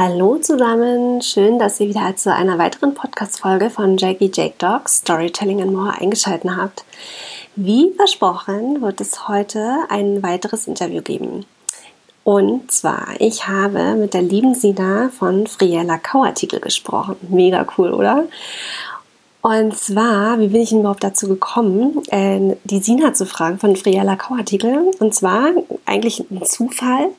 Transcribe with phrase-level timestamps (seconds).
[0.00, 5.60] Hallo zusammen, schön, dass ihr wieder zu einer weiteren Podcast-Folge von Jackie Jake Dogs Storytelling
[5.60, 6.84] and More eingeschaltet habt.
[7.56, 11.46] Wie versprochen wird es heute ein weiteres Interview geben.
[12.22, 17.16] Und zwar, ich habe mit der lieben Sina von Friella Kauartikel gesprochen.
[17.28, 18.26] Mega cool, oder?
[19.40, 23.76] Und zwar, wie bin ich denn überhaupt dazu gekommen, äh, die Sina zu fragen von
[23.76, 24.90] Friella Kauartikel?
[24.98, 25.50] Und zwar
[25.86, 27.10] eigentlich ein Zufall.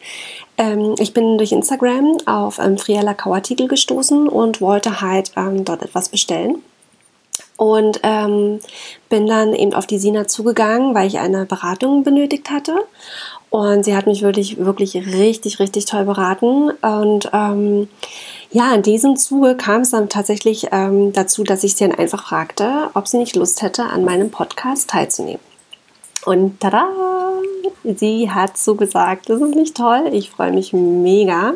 [0.58, 5.82] Ähm, ich bin durch Instagram auf ähm, Friella Kauartikel gestoßen und wollte halt ähm, dort
[5.82, 6.62] etwas bestellen.
[7.56, 8.60] Und ähm,
[9.10, 12.76] bin dann eben auf die Sina zugegangen, weil ich eine Beratung benötigt hatte.
[13.50, 16.72] Und sie hat mich wirklich, wirklich richtig, richtig toll beraten.
[16.82, 17.88] Und ähm,
[18.52, 22.28] ja, in diesem Zuge kam es dann tatsächlich ähm, dazu, dass ich sie dann einfach
[22.28, 25.42] fragte, ob sie nicht Lust hätte, an meinem Podcast teilzunehmen.
[26.26, 26.88] Und tada!
[27.84, 30.10] Sie hat so gesagt, das ist nicht toll.
[30.12, 31.54] Ich freue mich mega.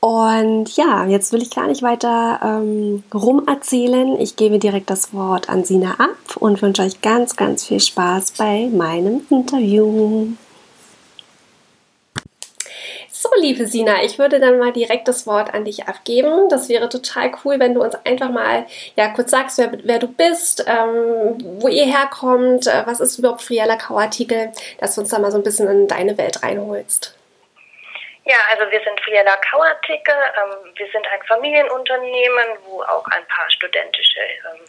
[0.00, 4.20] Und ja, jetzt will ich gar nicht weiter ähm, rumerzählen.
[4.20, 8.32] Ich gebe direkt das Wort an Sina ab und wünsche euch ganz, ganz viel Spaß
[8.32, 10.28] bei meinem Interview.
[13.18, 16.50] So, liebe Sina, ich würde dann mal direkt das Wort an dich abgeben.
[16.50, 20.06] Das wäre total cool, wenn du uns einfach mal ja, kurz sagst, wer, wer du
[20.06, 25.18] bist, ähm, wo ihr herkommt, äh, was ist überhaupt Friella Kauartikel, dass du uns da
[25.18, 27.15] mal so ein bisschen in deine Welt reinholst.
[28.26, 30.14] Ja, also wir sind Friella Kauartikel.
[30.14, 34.64] Ähm, wir sind ein Familienunternehmen, wo auch ein paar studentische ähm,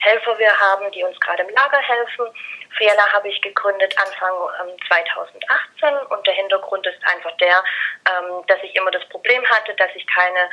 [0.00, 2.26] Helfer wir haben, die uns gerade im Lager helfen.
[2.76, 7.64] Friella habe ich gegründet Anfang ähm, 2018 und der Hintergrund ist einfach der,
[8.12, 10.50] ähm, dass ich immer das Problem hatte, dass ich keine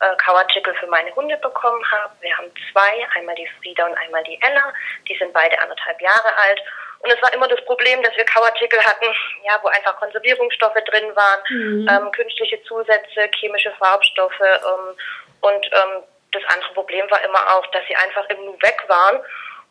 [0.00, 2.14] äh, Kauartikel für meine Hunde bekommen habe.
[2.22, 4.72] Wir haben zwei, einmal die Frieda und einmal die Ella.
[5.06, 6.62] Die sind beide anderthalb Jahre alt.
[7.00, 9.06] Und es war immer das Problem, dass wir Kauartikel hatten,
[9.44, 11.88] ja, wo einfach Konservierungsstoffe drin waren, mhm.
[11.88, 14.96] ähm, künstliche Zusätze, chemische Farbstoffe ähm,
[15.40, 19.20] und ähm, das andere Problem war immer auch, dass sie einfach im Nu weg waren.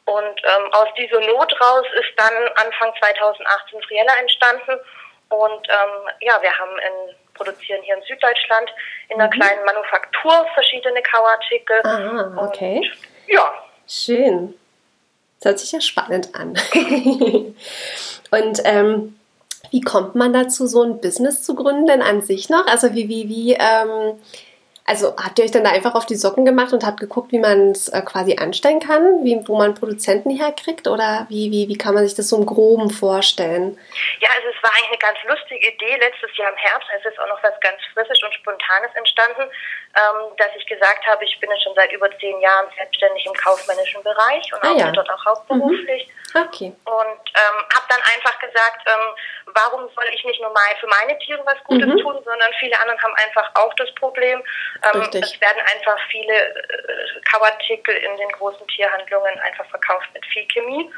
[0.06, 4.80] Und ähm, aus dieser Not raus ist dann Anfang 2018 Friella entstanden.
[5.30, 8.74] Und ähm, ja, wir haben in, produzieren hier in Süddeutschland
[9.10, 9.40] in einer mhm.
[9.40, 11.82] kleinen Manufaktur verschiedene Kauartikel.
[11.84, 12.78] Ah, okay.
[12.78, 12.98] Und,
[13.28, 13.54] ja.
[13.86, 14.58] Schön.
[15.40, 16.58] Das hört sich ja spannend an.
[18.32, 19.18] Und ähm,
[19.72, 22.66] wie kommt man dazu, so ein Business zu gründen an sich noch?
[22.68, 24.20] Also wie, wie, wie, ähm,
[24.86, 27.40] also habt ihr euch dann da einfach auf die Socken gemacht und habt geguckt, wie
[27.40, 30.88] man es äh, quasi anstellen kann, wie, wo man Produzenten herkriegt?
[30.88, 33.78] Oder wie, wie, wie kann man sich das so im Groben vorstellen?
[34.22, 35.98] Ja, also es war eigentlich eine ganz lustige Idee.
[36.00, 39.44] Letztes Jahr im Herbst es ist auch noch was ganz Frisches und Spontanes entstanden,
[40.38, 44.04] dass ich gesagt habe, ich bin jetzt schon seit über zehn Jahren selbstständig im kaufmännischen
[44.04, 44.92] Bereich und ah, arbeite ja.
[44.92, 46.08] dort auch hauptberuflich.
[46.08, 46.42] Mhm.
[46.42, 46.76] Okay.
[46.86, 51.18] Und ähm, habe dann einfach gesagt, ähm, warum soll ich nicht nur mal für meine
[51.20, 51.98] Tiere was Gutes mhm.
[51.98, 54.44] tun, sondern viele anderen haben einfach auch das Problem,
[54.94, 60.46] ähm, es werden einfach viele äh, Kauartikel in den großen Tierhandlungen einfach verkauft mit viel
[60.48, 60.92] Chemie.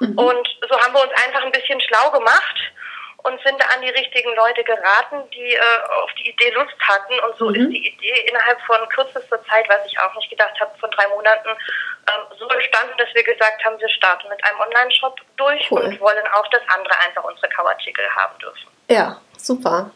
[0.00, 0.18] Mhm.
[0.18, 2.72] Und so haben wir uns einfach ein bisschen schlau gemacht
[3.22, 7.14] und sind da an die richtigen Leute geraten, die äh, auf die Idee Lust hatten.
[7.26, 7.54] Und so mhm.
[7.54, 11.06] ist die Idee innerhalb von kürzester Zeit, was ich auch nicht gedacht habe, von drei
[11.08, 15.82] Monaten, ähm, so entstanden, dass wir gesagt haben, wir starten mit einem Online-Shop durch cool.
[15.82, 18.68] und wollen auch, dass andere einfach unsere Kauartikel haben dürfen.
[18.88, 19.90] Ja, super.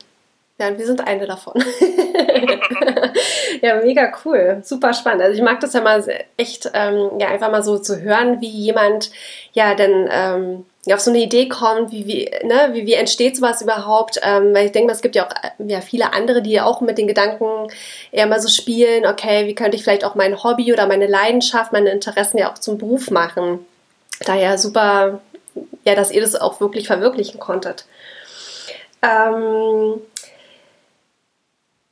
[0.59, 1.53] Ja, und wir sind eine davon.
[3.61, 4.61] ja, mega cool.
[4.63, 5.23] Super spannend.
[5.23, 6.03] Also ich mag das ja mal
[6.37, 9.11] echt, ähm, ja, einfach mal so zu hören, wie jemand
[9.53, 13.61] ja dann ähm, auf so eine Idee kommt, wie, wie, ne, wie, wie entsteht sowas
[13.61, 14.21] überhaupt?
[14.23, 16.99] Ähm, weil ich denke mal, es gibt ja auch ja, viele andere, die auch mit
[16.99, 17.69] den Gedanken
[18.13, 21.73] eher mal so spielen, okay, wie könnte ich vielleicht auch mein Hobby oder meine Leidenschaft,
[21.73, 23.65] meine Interessen ja auch zum Beruf machen.
[24.25, 25.21] Daher super,
[25.85, 27.85] ja, dass ihr das auch wirklich verwirklichen konntet.
[29.03, 30.01] Ähm,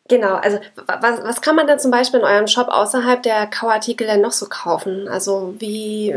[0.06, 4.06] Genau, also was, was kann man denn zum Beispiel in eurem Shop außerhalb der Kauartikel
[4.06, 5.08] denn noch so kaufen?
[5.08, 6.14] Also wie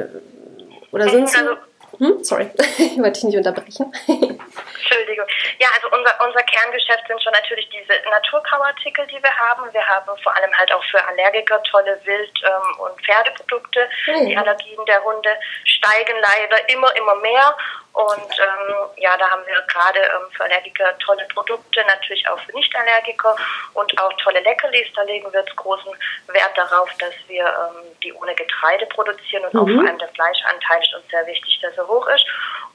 [0.92, 1.38] oder sind sie?
[1.38, 1.52] Also,
[2.00, 2.24] hm?
[2.24, 3.92] Sorry, ich wollte dich nicht unterbrechen.
[4.08, 5.26] Entschuldigung.
[5.60, 9.72] Ja, also unser, unser Kerngeschäft sind schon natürlich diese Naturkauartikel, die wir haben.
[9.74, 13.90] Wir haben vor allem halt auch für Allergiker tolle Wild- ähm, und Pferdeprodukte.
[14.08, 14.26] Mhm.
[14.28, 15.30] Die Allergien der Hunde
[15.66, 17.58] steigen leider immer, immer mehr.
[17.98, 22.52] Und ähm, ja, da haben wir gerade ähm, für Allergiker tolle Produkte, natürlich auch für
[22.52, 23.36] Nicht-Allergiker
[23.74, 24.86] und auch tolle Leckerlis.
[24.96, 25.92] Da legen wir jetzt großen
[26.28, 29.60] Wert darauf, dass wir ähm, die ohne Getreide produzieren und mhm.
[29.60, 32.24] auch vor allem der Fleischanteil ist uns sehr wichtig, dass er hoch ist.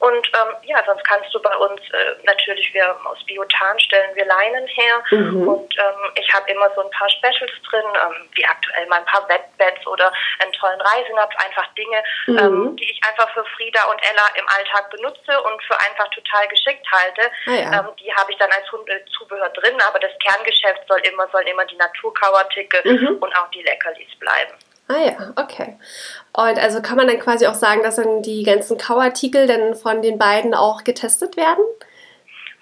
[0.03, 4.25] Und ähm, ja, sonst kannst du bei uns äh, natürlich, wir aus Biotan stellen wir
[4.25, 5.47] Leinen her mhm.
[5.47, 9.05] und ähm, ich habe immer so ein paar Specials drin, ähm, wie aktuell mal ein
[9.05, 12.37] paar Wettbeds oder einen tollen Reisenapf, einfach Dinge, mhm.
[12.37, 16.49] ähm, die ich einfach für Frieda und Ella im Alltag benutze und für einfach total
[16.49, 17.31] geschickt halte.
[17.47, 17.79] Ah, ja.
[17.79, 21.63] ähm, die habe ich dann als Hundezubehör drin, aber das Kerngeschäft soll immer, sollen immer
[21.63, 23.17] die Naturkauartikel mhm.
[23.21, 24.53] und auch die Leckerlis bleiben.
[24.87, 25.77] Ah ja, okay.
[26.33, 30.01] Und also kann man dann quasi auch sagen, dass dann die ganzen Kauartikel dann von
[30.01, 31.63] den beiden auch getestet werden?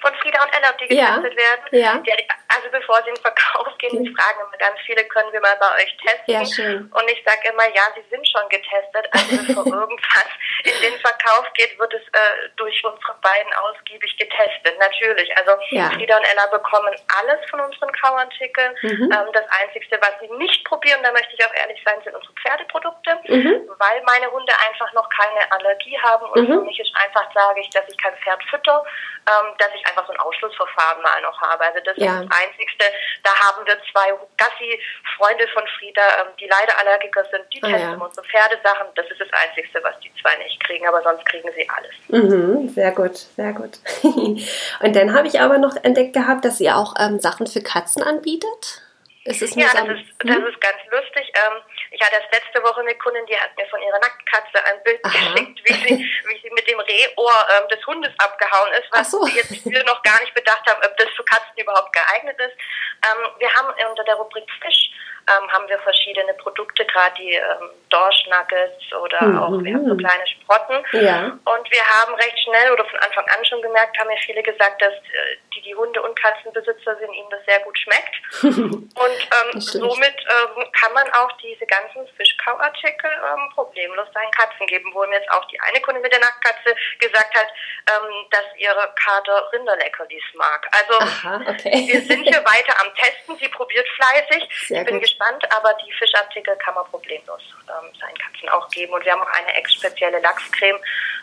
[0.01, 1.37] Von Frieda und Ella, die getestet ja.
[1.37, 1.63] werden?
[1.71, 1.97] Ja.
[1.97, 5.39] Die, also bevor sie in den Verkauf gehen, die fragen immer ganz viele, können wir
[5.41, 6.25] mal bei euch testen?
[6.25, 6.91] Ja, schön.
[6.91, 9.07] Und ich sage immer, ja, sie sind schon getestet.
[9.11, 10.29] Also bevor irgendwas
[10.63, 14.77] in den Verkauf geht, wird es äh, durch unsere beiden ausgiebig getestet.
[14.79, 15.29] Natürlich.
[15.37, 15.89] Also ja.
[15.91, 18.75] Frieda und Ella bekommen alles von unseren Kauartikeln.
[18.81, 19.11] Mhm.
[19.11, 22.33] Ähm, das Einzige, was sie nicht probieren, da möchte ich auch ehrlich sein, sind unsere
[22.33, 23.69] Pferdeprodukte, mhm.
[23.77, 26.25] weil meine Hunde einfach noch keine Allergie haben.
[26.31, 26.53] Und mhm.
[26.53, 28.83] für mich ist einfach, sage ich, dass ich kein Pferd fütter,
[29.27, 31.63] ähm, dass ich einfach so ein Ausschlussverfahren mal noch habe.
[31.65, 32.21] Also das ja.
[32.21, 32.85] ist Einzigste.
[33.23, 37.43] Da haben wir zwei Gassi-Freunde von Frieda, ähm, die leider Allergiker sind.
[37.53, 38.05] Die ah, testen ja.
[38.05, 38.87] unsere Pferdesachen.
[38.95, 40.87] Das ist das Einzigste, was die zwei nicht kriegen.
[40.87, 41.93] Aber sonst kriegen sie alles.
[42.07, 43.77] Mhm, sehr gut, sehr gut.
[44.03, 48.03] Und dann habe ich aber noch entdeckt gehabt, dass ihr auch ähm, Sachen für Katzen
[48.03, 48.81] anbietet.
[49.23, 50.47] Ist es ja, das ist, das hm?
[50.47, 51.31] ist ganz lustig.
[51.35, 51.61] Ähm,
[51.91, 55.03] ich hatte erst letzte Woche eine Kundin, die hat mir von ihrer Nacktkatze ein Bild
[55.03, 55.11] Aha.
[55.11, 59.27] geschickt, wie sie, wie sie mit dem Rehohr ähm, des Hundes abgehauen ist, was so.
[59.27, 62.55] jetzt viele noch gar nicht bedacht haben, ob das für Katzen überhaupt geeignet ist.
[63.03, 64.91] Ähm, wir haben unter der Rubrik Fisch
[65.27, 69.37] ähm, haben wir verschiedene Produkte, gerade die ähm, Dorsch Nuggets oder mhm.
[69.37, 70.83] auch wir haben so kleine Sprotten.
[70.93, 71.25] Ja.
[71.27, 74.81] Und wir haben recht schnell oder von Anfang an schon gemerkt, haben ja viele gesagt,
[74.81, 78.15] dass äh, die, die Hunde- und Katzenbesitzer sind, ihnen das sehr gut schmeckt.
[78.43, 84.89] und ähm, somit ähm, kann man auch diese ganzen Fischkauartikel ähm, problemlos seinen Katzen geben,
[84.93, 87.47] wo mir jetzt auch die eine Kunde mit der Nacktkatze gesagt hat,
[87.89, 90.67] ähm, dass ihre Kater Rinderleckerlis mag.
[90.71, 91.87] Also Aha, okay.
[91.87, 93.37] wir sind hier weiter am Testen.
[93.37, 94.49] Sie probiert fleißig.
[94.67, 98.69] Sehr ich bin gut gespannt, aber die Fischartikel kann man problemlos ähm, seinen Katzen auch
[98.69, 98.93] geben.
[98.93, 100.79] Und wir haben auch eine ex spezielle Lachscreme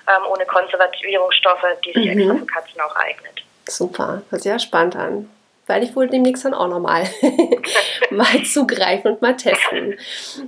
[0.09, 2.21] ähm, ohne Konservierungsstoffe, die sich mhm.
[2.21, 3.43] extra für Katzen auch eignet.
[3.69, 5.29] Super, hört sich ja spannend an
[5.69, 7.05] werde ich wohl demnächst dann auch nochmal
[8.11, 9.99] mal zugreifen und mal testen.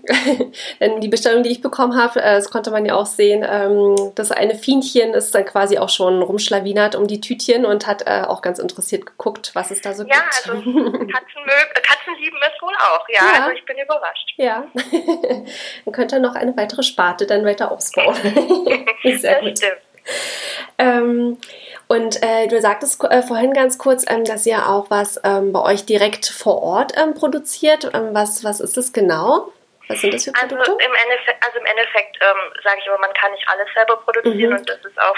[0.80, 4.12] Denn die Bestellung, die ich bekommen habe, äh, das konnte man ja auch sehen, ähm,
[4.14, 8.22] das eine Fienchen ist dann quasi auch schon rumschlawinert um die Tütchen und hat äh,
[8.26, 10.46] auch ganz interessiert geguckt, was es da so ja, gibt.
[10.46, 13.44] Ja, also Katzen, äh, Katzen lieben es wohl auch, ja, ja.
[13.44, 14.32] also ich bin überrascht.
[14.36, 14.66] Ja,
[15.84, 18.16] dann könnte er noch eine weitere Sparte dann weiter ausbauen.
[19.02, 19.58] Sehr das gut.
[19.58, 19.89] Stimmt.
[20.78, 21.38] Ähm,
[21.88, 25.60] und äh, du sagtest äh, vorhin ganz kurz, ähm, dass ihr auch was ähm, bei
[25.60, 27.90] euch direkt vor Ort ähm, produziert.
[27.94, 29.52] Ähm, was, was ist das genau?
[29.88, 30.58] Was sind das für Produkte?
[30.60, 34.52] Also im Endeffekt, also Endeffekt ähm, sage ich immer, man kann nicht alles selber produzieren
[34.52, 34.58] mhm.
[34.58, 35.16] und das ist auch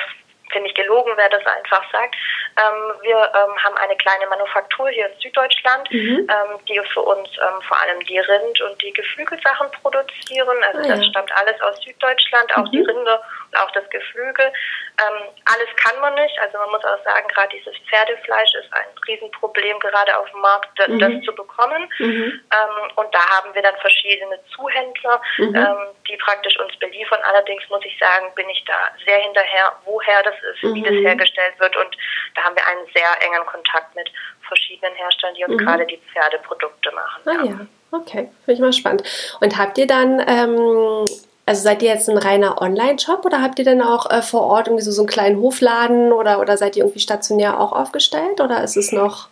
[0.53, 2.15] finde ich gelogen, wer das einfach sagt.
[2.57, 6.29] Ähm, wir ähm, haben eine kleine Manufaktur hier in Süddeutschland, mhm.
[6.29, 10.63] ähm, die für uns ähm, vor allem die Rind- und die Geflügelsachen produzieren.
[10.63, 10.97] Also ah, ja.
[10.97, 12.71] das stammt alles aus Süddeutschland, auch mhm.
[12.71, 13.21] die Rinde
[13.51, 14.47] und auch das Geflügel.
[14.47, 16.39] Ähm, alles kann man nicht.
[16.41, 20.69] Also man muss auch sagen, gerade dieses Pferdefleisch ist ein Riesenproblem, gerade auf dem Markt,
[20.77, 20.99] das, mhm.
[20.99, 21.89] das zu bekommen.
[21.99, 22.41] Mhm.
[22.53, 25.67] Ähm, und da haben wir dann verschiedene Zuhändler, mhm.
[26.09, 27.21] die praktisch uns beliefern.
[27.23, 30.75] Allerdings muss ich sagen, bin ich da sehr hinterher, woher das ist, mhm.
[30.75, 31.07] wie das mhm.
[31.07, 31.77] hergestellt wird.
[31.77, 31.97] Und
[32.35, 34.11] da haben wir einen sehr engen Kontakt mit
[34.47, 35.65] verschiedenen Herstellern, die uns mhm.
[35.65, 37.23] gerade die Pferdeprodukte machen.
[37.27, 37.45] Ah, ja.
[37.45, 37.67] ja.
[37.93, 39.03] Okay, finde ich mal spannend.
[39.41, 41.05] Und habt ihr dann, ähm,
[41.45, 44.69] also seid ihr jetzt ein reiner Online-Shop oder habt ihr dann auch äh, vor Ort
[44.69, 48.63] irgendwie so, so einen kleinen Hofladen oder, oder seid ihr irgendwie stationär auch aufgestellt oder
[48.65, 49.29] ist es noch?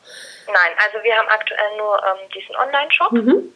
[0.46, 3.12] Nein, also wir haben aktuell nur ähm, diesen Online-Shop.
[3.12, 3.52] Mhm.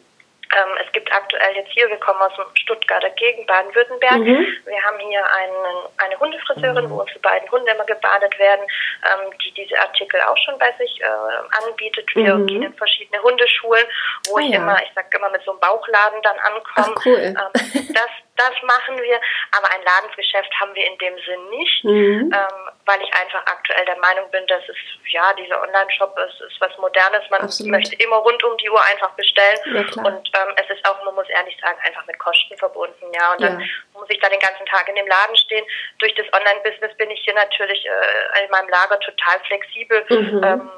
[0.53, 4.17] Ähm, es gibt aktuell jetzt hier, wir kommen aus dem Stuttgarter Gegend, Baden-Württemberg.
[4.19, 4.47] Mhm.
[4.65, 8.65] Wir haben hier einen, eine Hundefriseurin, wo unsere beiden Hunde immer gebadet werden,
[9.03, 12.07] ähm, die diese Artikel auch schon bei sich äh, anbietet.
[12.15, 12.47] Wir mhm.
[12.47, 13.85] gehen in verschiedene Hundeschulen,
[14.27, 14.57] wo ah, ich ja.
[14.57, 16.95] immer, ich sag immer mit so einem Bauchladen dann ankomme.
[17.05, 17.19] Cool.
[17.19, 19.19] Ähm, das, das machen wir,
[19.51, 22.31] aber ein Ladensgeschäft haben wir in dem Sinn nicht, mhm.
[22.33, 24.75] ähm, weil ich einfach aktuell der Meinung bin, dass es,
[25.11, 27.23] ja, dieser Online-Shop ist, ist was Modernes.
[27.29, 27.71] Man Absolut.
[27.71, 29.59] möchte immer rund um die Uhr einfach bestellen.
[29.73, 33.05] Ja, und ähm, es ist auch, man muss ehrlich sagen, einfach mit Kosten verbunden.
[33.13, 33.65] Ja, und dann ja.
[33.93, 35.65] muss ich da den ganzen Tag in dem Laden stehen.
[35.99, 40.05] Durch das Online-Business bin ich hier natürlich äh, in meinem Lager total flexibel.
[40.09, 40.43] Mhm.
[40.43, 40.69] Ähm,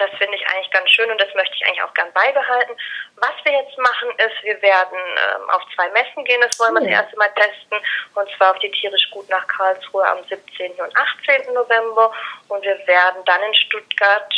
[0.00, 2.76] das finde ich eigentlich ganz schön und das möchte ich eigentlich auch gern beibehalten.
[3.16, 6.80] Was wir jetzt machen ist, wir werden ähm, auf zwei Messen gehen, das wollen wir
[6.80, 7.78] das erste Mal testen,
[8.14, 10.72] und zwar auf die Tierisch Gut nach Karlsruhe am 17.
[10.72, 11.52] und 18.
[11.52, 12.12] November
[12.48, 14.32] und wir werden dann in Stuttgart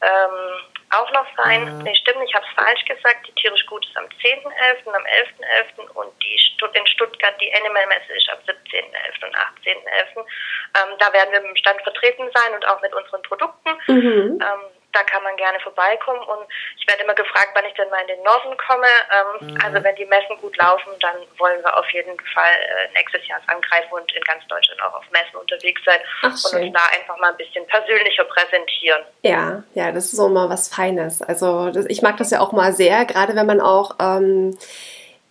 [0.00, 1.64] ähm, auch noch sein.
[1.64, 1.82] Mhm.
[1.82, 3.26] Nee, stimmt, ich habe es falsch gesagt.
[3.26, 4.86] Die tierisch gut ist am 10.11.
[4.86, 5.90] am 11.11.
[5.94, 6.34] und die
[6.72, 9.26] in Stuttgart die Animal Messe ist am 17.11.
[9.26, 10.16] und 18.11.
[10.16, 13.70] Ähm, da werden wir mit dem Stand vertreten sein und auch mit unseren Produkten.
[13.86, 14.40] Mhm.
[14.40, 14.60] Ähm,
[14.94, 16.22] da kann man gerne vorbeikommen.
[16.22, 16.46] Und
[16.78, 18.86] ich werde immer gefragt, wann ich denn mal in den Norden komme.
[19.10, 19.58] Ähm, mhm.
[19.62, 23.40] Also wenn die Messen gut laufen, dann wollen wir auf jeden Fall äh, nächstes Jahr
[23.46, 27.18] angreifen und in ganz Deutschland auch auf Messen unterwegs sein Ach, und uns da einfach
[27.18, 29.02] mal ein bisschen persönlicher präsentieren.
[29.22, 31.22] Ja, ja, das ist so mal was Feines.
[31.22, 34.56] Also das, ich mag das ja auch mal sehr, gerade wenn man auch ähm,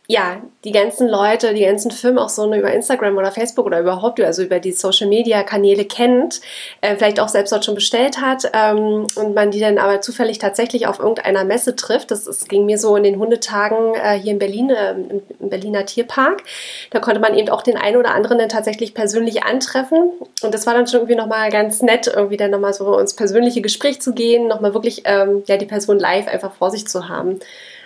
[0.08, 4.20] ja, die ganzen Leute, die ganzen Firmen auch so über Instagram oder Facebook oder überhaupt,
[4.20, 6.42] also über die Social Media Kanäle kennt,
[6.82, 10.40] äh, vielleicht auch selbst dort schon bestellt hat ähm, und man die dann aber zufällig
[10.40, 12.12] tatsächlich auf irgendeiner Messe trifft.
[12.12, 15.86] Das, das ging mir so in den Hundetagen äh, hier in Berlin, äh, im, Berliner
[15.86, 16.44] Tierpark.
[16.92, 20.12] Da konnte man eben auch den einen oder anderen dann tatsächlich persönlich antreffen.
[20.42, 23.62] Und das war dann schon irgendwie nochmal ganz nett, irgendwie dann nochmal so ins persönliche
[23.62, 27.40] Gespräch zu gehen, nochmal wirklich ähm, ja, die Person live einfach vor sich zu haben.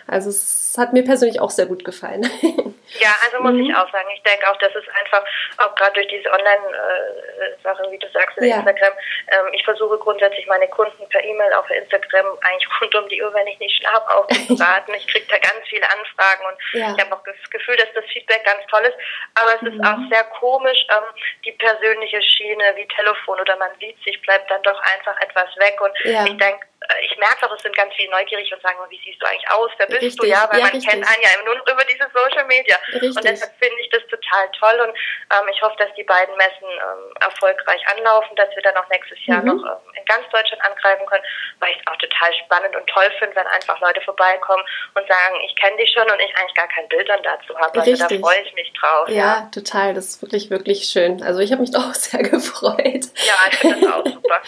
[0.08, 2.30] Also es hat mir persönlich auch sehr gut gefallen.
[3.00, 3.68] Ja, also muss mhm.
[3.68, 5.24] ich auch sagen, ich denke auch, das ist einfach,
[5.58, 8.58] auch gerade durch diese Online-Sachen, wie du sagst, ja.
[8.58, 8.94] Instagram,
[9.28, 13.22] ähm, ich versuche grundsätzlich meine Kunden per E-Mail, auch per Instagram, eigentlich rund um die
[13.22, 14.94] Uhr, wenn ich nicht schlafe, aufzuraten.
[14.98, 16.96] ich kriege da ganz viele Anfragen und ja.
[16.96, 18.98] ich habe auch das Gefühl, dass das Feedback ganz toll ist.
[19.36, 19.68] Aber es mhm.
[19.68, 21.04] ist auch sehr komisch, ähm,
[21.46, 25.80] die persönliche Schiene wie Telefon oder man sieht sich, bleibt dann doch einfach etwas weg.
[25.82, 26.26] Und ja.
[26.26, 29.22] ich denke, äh, ich merke auch, es sind ganz viele neugierig und sagen, wie siehst
[29.22, 29.72] du eigentlich aus?
[29.78, 30.20] Wer bist richtig.
[30.20, 30.28] du?
[30.28, 30.92] Ja, weil ja, man richtig.
[30.92, 32.78] kennt einen ja nur über diese Social Media.
[32.92, 33.16] Richtig.
[33.16, 34.94] Und deshalb finde ich das total toll und
[35.32, 39.18] ähm, ich hoffe, dass die beiden Messen ähm, erfolgreich anlaufen, dass wir dann auch nächstes
[39.26, 39.48] Jahr mhm.
[39.48, 41.24] noch ähm, in ganz Deutschland angreifen können,
[41.60, 44.64] weil ich es auch total spannend und toll finde, wenn einfach Leute vorbeikommen
[44.96, 47.80] und sagen, ich kenne dich schon und ich eigentlich gar kein Bild dann dazu habe.
[47.80, 49.10] Also da freue ich mich drauf.
[49.10, 49.94] Ja, ja, total.
[49.94, 51.22] Das ist wirklich, wirklich schön.
[51.24, 53.06] Also ich habe mich auch sehr gefreut.
[53.16, 54.42] Ja, ich finde das auch super.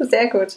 [0.00, 0.52] Sehr gut.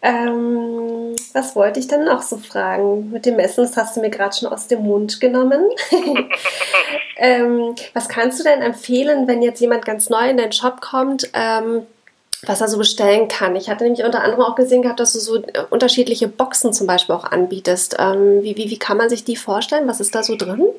[0.00, 3.10] Ähm, was wollte ich denn noch so fragen?
[3.10, 5.68] Mit dem Messen, das hast du mir gerade schon aus dem Mund genommen.
[7.16, 11.28] ähm, was kannst du denn empfehlen, wenn jetzt jemand ganz neu in deinen Shop kommt,
[11.34, 11.86] ähm,
[12.46, 13.56] was er so bestellen kann?
[13.56, 16.86] Ich hatte nämlich unter anderem auch gesehen gehabt, dass du so äh, unterschiedliche Boxen zum
[16.86, 17.96] Beispiel auch anbietest.
[17.98, 19.88] Ähm, wie, wie, wie kann man sich die vorstellen?
[19.88, 20.60] Was ist da so drin?
[20.60, 20.72] Mhm,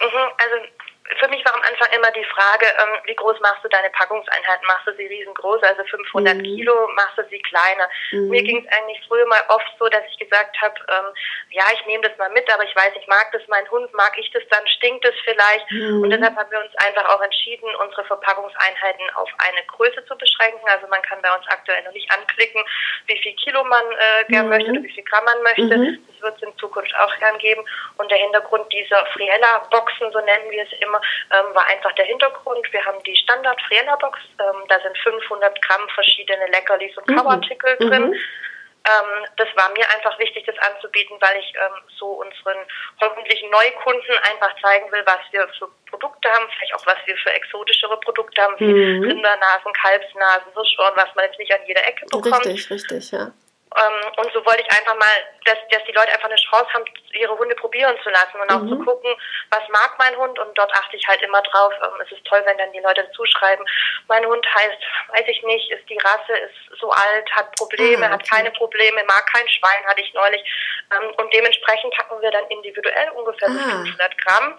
[0.00, 0.73] also
[1.18, 4.66] für mich war am Anfang immer die Frage, ähm, wie groß machst du deine Packungseinheiten?
[4.66, 6.42] Machst du sie riesengroß, also 500 mhm.
[6.42, 7.88] Kilo, machst du sie kleiner?
[8.12, 8.28] Mhm.
[8.28, 11.14] Mir ging es eigentlich früher mal oft so, dass ich gesagt habe, ähm,
[11.50, 14.12] ja, ich nehme das mal mit, aber ich weiß, ich mag das, mein Hund, mag
[14.18, 15.70] ich das, dann stinkt es vielleicht.
[15.70, 16.02] Mhm.
[16.02, 20.68] Und deshalb haben wir uns einfach auch entschieden, unsere Verpackungseinheiten auf eine Größe zu beschränken.
[20.68, 22.62] Also man kann bei uns aktuell noch nicht anklicken,
[23.06, 25.76] wie viel Kilo man äh, gern möchte oder wie viel Gramm man möchte.
[25.76, 25.98] Mhm.
[26.08, 27.64] Das wird es in Zukunft auch gern geben.
[27.96, 32.66] Und der Hintergrund dieser Friella-Boxen, so nennen wir es immer, ähm, war einfach der Hintergrund.
[32.72, 37.16] Wir haben die Standard Friella Box, ähm, da sind 500 Gramm verschiedene Leckerlis und mhm.
[37.16, 37.88] Kauartikel mhm.
[37.88, 38.14] drin.
[38.86, 42.58] Ähm, das war mir einfach wichtig, das anzubieten, weil ich ähm, so unseren
[43.00, 47.32] hoffentlich Neukunden einfach zeigen will, was wir für Produkte haben, vielleicht auch was wir für
[47.32, 49.04] exotischere Produkte haben, wie mhm.
[49.04, 52.44] Rindernasen, Kalbsnasen, Hirschohren, was man jetzt nicht an jeder Ecke bekommt.
[52.44, 53.32] Richtig, richtig, ja.
[53.76, 56.84] Ähm, und so wollte ich einfach mal, dass, dass die Leute einfach eine Chance haben,
[57.12, 58.68] ihre Hunde probieren zu lassen und auch mhm.
[58.68, 59.14] zu gucken,
[59.50, 60.38] was mag mein Hund.
[60.38, 61.72] Und dort achte ich halt immer drauf.
[61.82, 63.64] Ähm, es ist toll, wenn dann die Leute zuschreiben,
[64.08, 64.78] mein Hund heißt,
[65.08, 68.14] weiß ich nicht, ist die Rasse, ist so alt, hat Probleme, ah, okay.
[68.14, 70.42] hat keine Probleme, mag kein Schwein, hatte ich neulich.
[70.92, 74.58] Ähm, und dementsprechend packen wir dann individuell ungefähr ah, 500 Gramm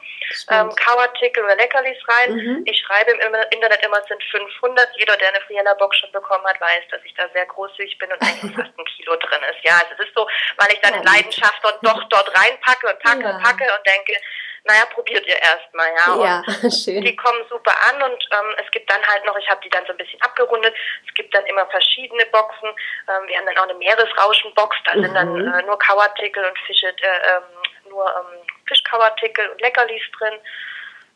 [0.50, 2.34] ähm, Kauartikel oder Leckerlis rein.
[2.34, 2.64] Mhm.
[2.66, 3.20] Ich schreibe im
[3.52, 4.90] Internet immer, es sind 500.
[4.98, 8.22] Jeder, der eine Friella-Box schon bekommen hat, weiß, dass ich da sehr großzügig bin und
[8.22, 9.64] eigentlich fast ein Kilo Kilo drin ist.
[9.64, 13.00] Ja, also es ist so, weil ich dann in Leidenschaft dort doch dort reinpacke und
[13.00, 13.32] packe ja.
[13.32, 14.20] und packe und denke,
[14.68, 16.42] naja, probiert ihr erstmal, ja.
[16.42, 17.04] ja, schön.
[17.04, 19.86] Die kommen super an und ähm, es gibt dann halt noch, ich habe die dann
[19.86, 20.74] so ein bisschen abgerundet,
[21.08, 22.70] es gibt dann immer verschiedene Boxen.
[22.70, 25.04] Ähm, wir haben dann auch eine Meeresrauschenbox, da mhm.
[25.04, 25.54] sind dann mhm.
[25.54, 30.34] äh, nur Kauartikel und Fische, äh, ähm, nur ähm, Fischkauartikel und Leckerlis drin.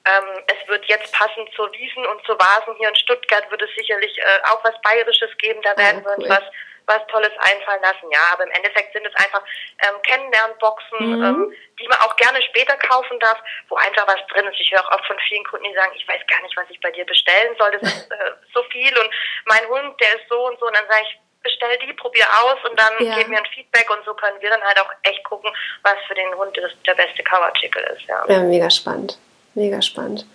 [0.06, 3.70] Ähm, es wird jetzt passend zur Wiesen und zur Vasen hier in Stuttgart wird es
[3.76, 5.60] sicherlich äh, auch was Bayerisches geben.
[5.64, 6.26] Da werden oh, cool.
[6.26, 6.44] wir uns was
[6.90, 8.10] was Tolles einfallen lassen.
[8.12, 9.42] Ja, aber im Endeffekt sind es einfach
[9.86, 11.24] ähm, Kennenlernboxen, mhm.
[11.24, 13.38] ähm, die man auch gerne später kaufen darf,
[13.70, 14.60] wo einfach was drin ist.
[14.60, 16.92] Ich höre auch von vielen Kunden, die sagen, ich weiß gar nicht, was ich bei
[16.92, 17.72] dir bestellen soll.
[17.72, 19.10] Das ist äh, so viel und
[19.46, 20.66] mein Hund, der ist so und so.
[20.66, 23.18] Und dann sage ich, bestell die, probier aus und dann ja.
[23.18, 25.50] gib mir ein Feedback und so können wir dann halt auch echt gucken,
[25.84, 28.08] was für den Hund das, der beste Coverartikel ist.
[28.08, 28.26] Ja.
[28.28, 29.18] ja, mega spannend.
[29.54, 30.26] Mega spannend.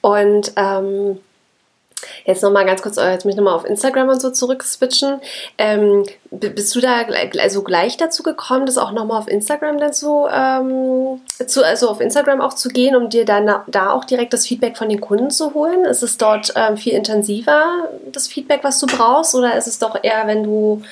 [0.00, 1.24] Und ähm,
[2.24, 5.20] Jetzt nochmal ganz kurz, äh, jetzt mich nochmal auf Instagram und so zurückswitchen.
[5.56, 7.06] Ähm, bist du da
[7.40, 12.00] also gleich dazu gekommen, das auch nochmal auf Instagram dann so, ähm, zu, also auf
[12.00, 15.30] Instagram auch zu gehen, um dir dann da auch direkt das Feedback von den Kunden
[15.30, 15.84] zu holen?
[15.84, 19.98] Ist es dort ähm, viel intensiver, das Feedback, was du brauchst, oder ist es doch
[20.02, 20.82] eher, wenn du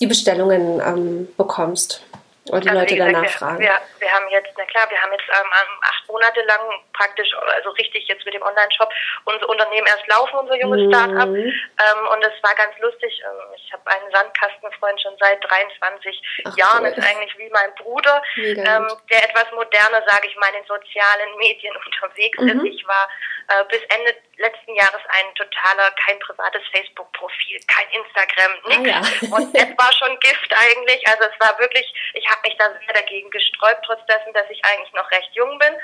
[0.00, 2.02] die Bestellungen ähm, bekommst?
[2.50, 3.58] Und die also Leute gesagt, danach fragen.
[3.58, 6.60] Wir, wir, haben jetzt, na klar, wir haben jetzt ähm, acht Monate lang
[6.92, 8.92] praktisch, also richtig jetzt mit dem Online-Shop,
[9.24, 10.92] unser Unternehmen erst laufen, unser junges mhm.
[10.92, 11.28] Start-up.
[11.28, 13.22] Ähm, und es war ganz lustig.
[13.24, 16.88] Ähm, ich habe einen Sandkastenfreund schon seit 23 Ach, Jahren, cool.
[16.88, 21.36] ist eigentlich wie mein Bruder, ähm, der etwas moderner, sage ich mal, in den sozialen
[21.38, 22.60] Medien unterwegs mhm.
[22.60, 22.76] ist.
[22.76, 23.08] Ich war
[23.48, 29.22] äh, bis Ende letzten Jahres ein totaler, kein privates Facebook-Profil, kein Instagram, nichts.
[29.22, 29.36] Ah, ja.
[29.36, 31.06] Und es war schon Gift eigentlich.
[31.08, 34.64] Also es war wirklich, ich habe mich da sehr dagegen gesträubt, trotz dessen, dass ich
[34.64, 35.74] eigentlich noch recht jung bin.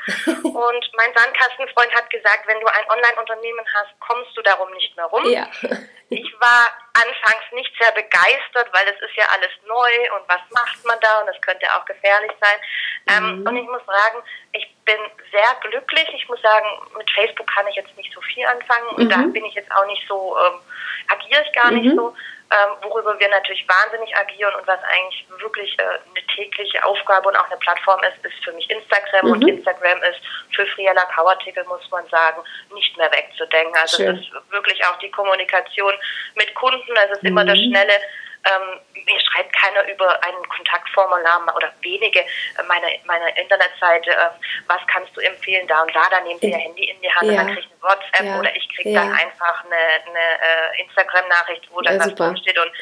[0.44, 5.06] Und mein Sandkastenfreund hat gesagt, wenn du ein Online-Unternehmen hast, kommst du darum nicht mehr
[5.06, 5.24] rum.
[5.30, 5.48] Ja.
[6.12, 10.84] Ich war anfangs nicht sehr begeistert, weil es ist ja alles neu und was macht
[10.84, 12.58] man da und es könnte auch gefährlich sein.
[13.06, 13.46] Ähm, mhm.
[13.46, 14.18] und ich muss sagen,
[14.52, 14.96] ich bin
[15.30, 16.08] sehr glücklich.
[16.14, 19.10] Ich muss sagen, mit Facebook kann ich jetzt nicht so viel anfangen und mhm.
[19.10, 20.60] da bin ich jetzt auch nicht so, ähm,
[21.08, 21.80] agiere ich gar mhm.
[21.80, 22.14] nicht so
[22.50, 27.36] ähm, worüber wir natürlich wahnsinnig agieren und was eigentlich wirklich äh, eine tägliche Aufgabe und
[27.36, 29.26] auch eine Plattform ist, ist für mich Instagram.
[29.26, 29.32] Mhm.
[29.32, 30.18] Und Instagram ist
[30.50, 32.42] für Friela Kauartikel, muss man sagen,
[32.74, 33.74] nicht mehr wegzudenken.
[33.80, 34.16] Also Schön.
[34.16, 35.94] es ist wirklich auch die Kommunikation
[36.34, 37.28] mit Kunden, also es ist mhm.
[37.28, 37.70] immer das mhm.
[37.70, 37.94] schnelle
[38.44, 44.30] ähm, mir schreibt keiner über ein Kontaktformular oder wenige äh, meine, meine Internetseite, äh,
[44.66, 47.24] was kannst du empfehlen da und da, dann nehmen sie ihr Handy in die Hand
[47.24, 47.30] ja.
[47.30, 48.38] und dann kriege ich eine WhatsApp ja.
[48.38, 52.72] oder ich kriege dann einfach eine, eine äh, Instagram-Nachricht, wo dann was drin steht und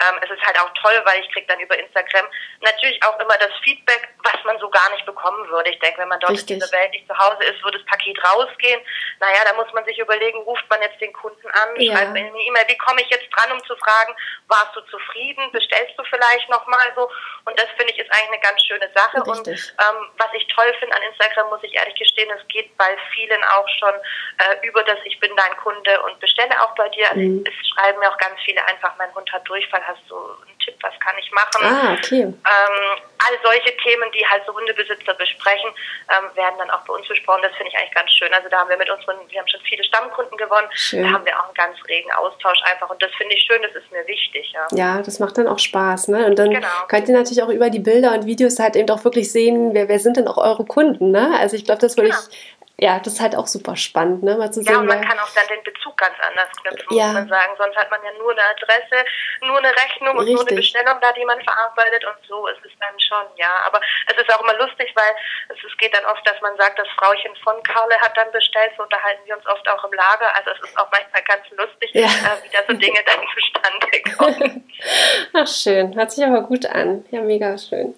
[0.00, 2.26] ähm, es ist halt auch toll, weil ich kriege dann über Instagram
[2.60, 5.70] natürlich auch immer das Feedback, was man so gar nicht bekommen würde.
[5.70, 6.50] Ich denke, wenn man dort Richtig.
[6.50, 8.80] in dieser Welt nicht zu Hause ist, würde das Paket rausgehen.
[9.20, 11.96] Naja, da muss man sich überlegen, ruft man jetzt den Kunden an, ja.
[11.96, 14.14] schreibt eine E-Mail, wie komme ich jetzt dran, um zu fragen,
[14.48, 17.10] warst du zufrieden, bestellst du vielleicht nochmal so?
[17.44, 19.18] Und das finde ich ist eigentlich eine ganz schöne Sache.
[19.18, 19.72] Richtig.
[19.72, 22.96] Und ähm, was ich toll finde an Instagram, muss ich ehrlich gestehen, es geht bei
[23.12, 23.94] vielen auch schon
[24.38, 27.08] äh, über das, ich bin dein Kunde und bestelle auch bei dir.
[27.10, 27.44] Also mhm.
[27.46, 30.74] Es schreiben mir auch ganz viele einfach, mein Hund hat Durchfall, hast du einen Tipp,
[30.80, 31.60] was kann ich machen?
[31.62, 32.22] Ah, okay.
[32.22, 32.76] Ähm,
[33.22, 35.70] all solche Themen, die halt so Hundebesitzer besprechen,
[36.10, 37.42] ähm, werden dann auch bei uns besprochen.
[37.42, 38.32] Das finde ich eigentlich ganz schön.
[38.32, 41.04] Also da haben wir mit unseren, wir haben schon viele Stammkunden gewonnen, schön.
[41.04, 43.74] da haben wir auch einen ganz regen Austausch einfach und das finde ich schön, das
[43.74, 44.52] ist mir wichtig.
[44.52, 46.08] Ja, ja das macht dann auch Spaß.
[46.08, 46.26] Ne?
[46.26, 46.68] Und dann genau.
[46.88, 49.88] könnt ihr natürlich auch über die Bilder und Videos halt eben auch wirklich sehen, wer,
[49.88, 51.10] wer sind denn auch eure Kunden.
[51.10, 51.36] Ne?
[51.38, 52.16] Also ich glaube, das würde ja.
[52.16, 54.34] ich ja, das ist halt auch super spannend, ne?
[54.34, 57.06] Mal zu sehen, ja, und man kann auch dann den Bezug ganz anders knüpfen, ja.
[57.06, 57.54] muss man sagen.
[57.56, 59.06] Sonst hat man ja nur eine Adresse,
[59.40, 60.18] nur eine Rechnung Richtig.
[60.18, 63.54] und nur eine Bestellung da, die man verarbeitet und so ist es dann schon, ja.
[63.70, 63.78] Aber
[64.10, 65.14] es ist auch immer lustig, weil
[65.54, 68.72] es, es geht dann oft, dass man sagt, das Frauchen von Karle hat dann bestellt,
[68.76, 70.34] so unterhalten wir uns oft auch im Lager.
[70.34, 72.10] Also es ist auch manchmal ganz lustig, ja.
[72.10, 74.66] äh, wie da so Dinge dann zustande kommen.
[75.38, 77.04] Ach schön, hört sich aber gut an.
[77.14, 77.94] Ja, mega schön.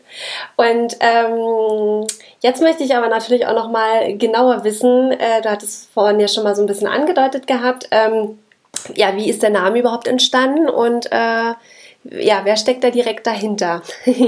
[0.56, 2.06] Und ähm,
[2.40, 6.28] jetzt möchte ich aber natürlich auch noch mal genauer wissen, äh, du hattest vorhin ja
[6.28, 8.38] schon mal so ein bisschen angedeutet gehabt, ähm,
[8.94, 11.54] ja, wie ist der Name überhaupt entstanden und äh,
[12.10, 13.82] ja, wer steckt da direkt dahinter?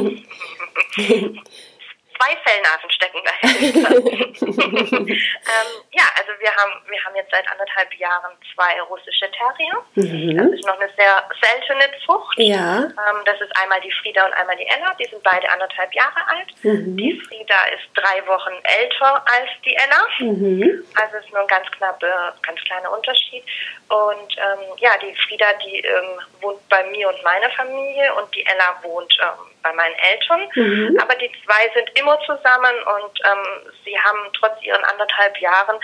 [2.17, 3.91] zwei Fellnasen stecken dahinter.
[5.07, 9.77] ähm, ja, also wir haben, wir haben jetzt seit anderthalb Jahren zwei russische Terrier.
[9.95, 10.37] Mhm.
[10.37, 12.39] Das ist noch eine sehr seltene Zucht.
[12.39, 12.85] Ja.
[12.85, 14.95] Ähm, das ist einmal die Frieda und einmal die Ella.
[14.99, 16.49] Die sind beide anderthalb Jahre alt.
[16.63, 16.97] Mhm.
[16.97, 20.07] Die Frieda ist drei Wochen älter als die Ella.
[20.19, 20.85] Mhm.
[20.95, 22.07] Also ist nur ein ganz, knappe,
[22.43, 23.45] ganz kleiner Unterschied.
[23.89, 28.45] Und ähm, ja, die Frieda, die ähm, wohnt bei mir und meiner Familie und die
[28.45, 30.49] Ella wohnt ähm, bei meinen Eltern.
[30.55, 30.99] Mhm.
[31.01, 35.77] Aber die zwei sind immer zusammen und ähm, sie haben trotz ihren anderthalb Jahren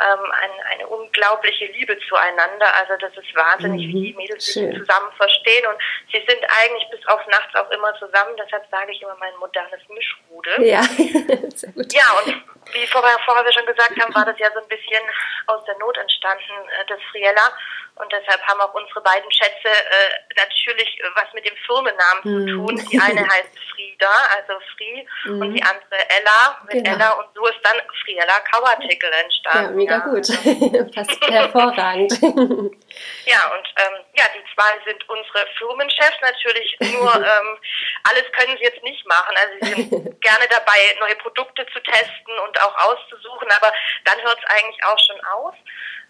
[0.00, 2.66] ähm, ein, eine unglaubliche Liebe zueinander.
[2.80, 3.92] Also das ist wahnsinnig, mhm.
[3.92, 5.76] wie die Mädels sich zusammen verstehen und
[6.12, 8.36] sie sind eigentlich bis auf nachts auch immer zusammen.
[8.38, 10.64] Deshalb sage ich immer mein modernes Mischrudel.
[10.64, 10.82] Ja,
[11.54, 11.92] sehr gut.
[11.92, 12.34] Ja, und
[12.72, 15.02] wie vorher, vorher wir schon gesagt haben, war das ja so ein bisschen
[15.46, 17.52] aus der Not entstanden, äh, das Friella.
[17.96, 22.46] Und deshalb haben auch unsere beiden Schätze äh, natürlich äh, was mit dem Firmennamen mhm.
[22.46, 22.88] zu tun.
[22.90, 25.40] Die eine heißt Frieda, also Fri, mhm.
[25.40, 26.94] und die andere Ella mit genau.
[26.94, 27.12] Ella.
[27.12, 29.64] Und so ist dann Friella Kauartikel entstanden.
[29.64, 30.04] Ja, mega ja.
[30.04, 30.26] gut.
[30.94, 32.12] Passt hervorragend.
[33.24, 36.76] ja, und ähm, ja, die zwei sind unsere Firmenchefs natürlich.
[36.80, 37.58] Nur ähm,
[38.04, 39.34] alles können sie jetzt nicht machen.
[39.36, 43.48] Also sie sind gerne dabei, neue Produkte zu testen und auch auszusuchen.
[43.56, 43.72] Aber
[44.04, 45.54] dann hört es eigentlich auch schon aus.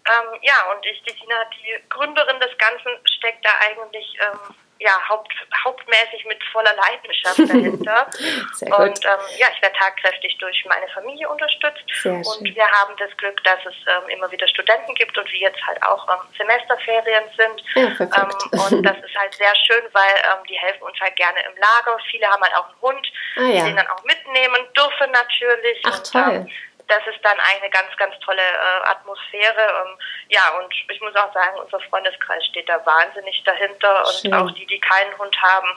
[0.07, 4.91] Ähm, ja, und ich, die Sina, die Gründerin des Ganzen, steckt da eigentlich ähm, ja,
[5.09, 8.07] haupt, hauptmäßig mit voller Leidenschaft dahinter.
[8.77, 12.05] und ähm, ja, ich werde tagkräftig durch meine Familie unterstützt.
[12.05, 15.61] Und wir haben das Glück, dass es ähm, immer wieder Studenten gibt und wir jetzt
[15.65, 17.63] halt auch ähm, Semesterferien sind.
[17.75, 21.39] Ja, ähm, und das ist halt sehr schön, weil ähm, die helfen uns halt gerne
[21.39, 21.97] im Lager.
[22.11, 23.47] Viele haben halt auch einen Hund, ah, ja.
[23.47, 25.81] die den dann auch mitnehmen dürfen natürlich.
[25.85, 26.47] Ach, und, toll.
[26.87, 29.85] Das ist dann eine ganz, ganz tolle äh, Atmosphäre.
[29.85, 29.97] Ähm,
[30.29, 34.33] ja, und ich muss auch sagen, unser Freundeskreis steht da wahnsinnig dahinter und Schön.
[34.33, 35.67] auch die, die keinen Hund haben,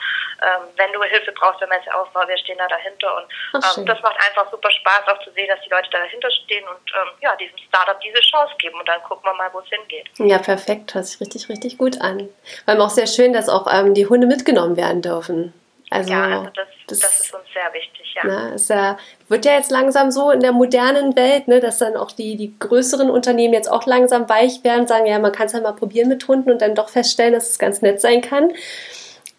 [0.43, 4.17] ähm, wenn du Hilfe brauchst beim Messeaufbau, wir stehen da dahinter und ähm, das macht
[4.27, 7.37] einfach super Spaß auch zu sehen, dass die Leute da dahinter stehen und ähm, ja,
[7.37, 10.09] diesem Startup diese Chance geben und dann gucken wir mal, wo es hingeht.
[10.19, 12.29] Ja, perfekt, hört sich richtig, richtig gut an.
[12.65, 15.53] Vor allem auch sehr schön, dass auch ähm, die Hunde mitgenommen werden dürfen.
[15.91, 18.23] Also, ja, also das, das, das, ist uns sehr wichtig, ja.
[18.25, 18.95] Na, es äh,
[19.29, 22.57] wird ja jetzt langsam so in der modernen Welt, ne, dass dann auch die, die
[22.61, 26.09] größeren Unternehmen jetzt auch langsam weich werden, sagen, ja, man kann es ja mal probieren
[26.09, 28.53] mit Hunden und dann doch feststellen, dass es ganz nett sein kann.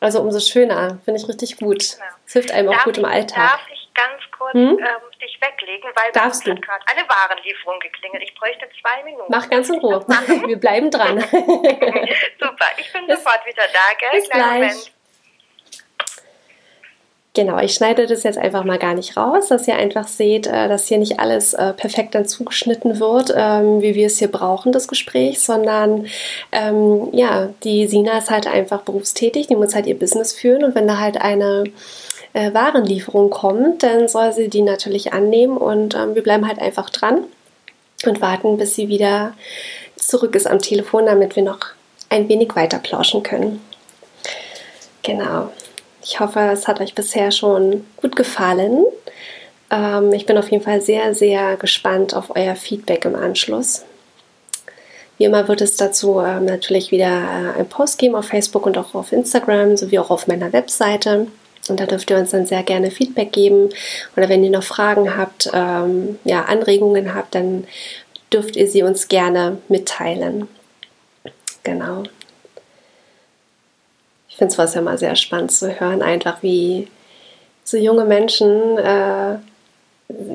[0.02, 1.84] Also umso schöner, finde ich richtig gut.
[1.84, 2.06] Es ja.
[2.34, 3.52] hilft einem auch darf gut im Alltag.
[3.52, 4.78] Darf ich ganz kurz hm?
[4.78, 8.24] ähm, dich weglegen, weil Darfst hat gerade eine Warenlieferung geklingelt.
[8.24, 9.28] Ich bräuchte zwei Minuten.
[9.30, 10.06] Mach ganz in Ruhe.
[10.48, 11.20] Wir bleiben dran.
[12.40, 14.20] Super, ich bin Bis, sofort wieder da, gell?
[14.20, 14.74] Bis Kleinen gleich.
[14.74, 15.01] Moment.
[17.34, 20.68] Genau, ich schneide das jetzt einfach mal gar nicht raus, dass ihr einfach seht, äh,
[20.68, 24.74] dass hier nicht alles äh, perfekt dann zugeschnitten wird, ähm, wie wir es hier brauchen,
[24.74, 26.08] das Gespräch, sondern
[26.52, 30.76] ähm, ja, die Sina ist halt einfach berufstätig, die muss halt ihr Business führen und
[30.76, 31.64] wenn da halt eine
[32.34, 36.90] äh, Warenlieferung kommt, dann soll sie die natürlich annehmen und ähm, wir bleiben halt einfach
[36.90, 37.24] dran
[38.06, 39.36] und warten, bis sie wieder
[39.96, 41.60] zurück ist am Telefon, damit wir noch
[42.10, 43.62] ein wenig weiter plauschen können.
[45.04, 45.50] Genau.
[46.04, 48.86] Ich hoffe, es hat euch bisher schon gut gefallen.
[49.70, 53.86] Ähm, ich bin auf jeden Fall sehr, sehr gespannt auf euer Feedback im Anschluss.
[55.18, 58.78] Wie immer wird es dazu ähm, natürlich wieder äh, ein Post geben auf Facebook und
[58.78, 61.28] auch auf Instagram sowie auch auf meiner Webseite.
[61.70, 63.70] Und da dürft ihr uns dann sehr gerne Feedback geben.
[64.18, 67.66] Oder wenn ihr noch Fragen habt, ähm, ja, Anregungen habt, dann
[68.34, 70.48] dürft ihr sie uns gerne mitteilen.
[71.64, 72.04] Genau
[74.50, 76.88] finde es ja mal sehr spannend zu hören, einfach wie
[77.64, 79.38] so junge Menschen äh,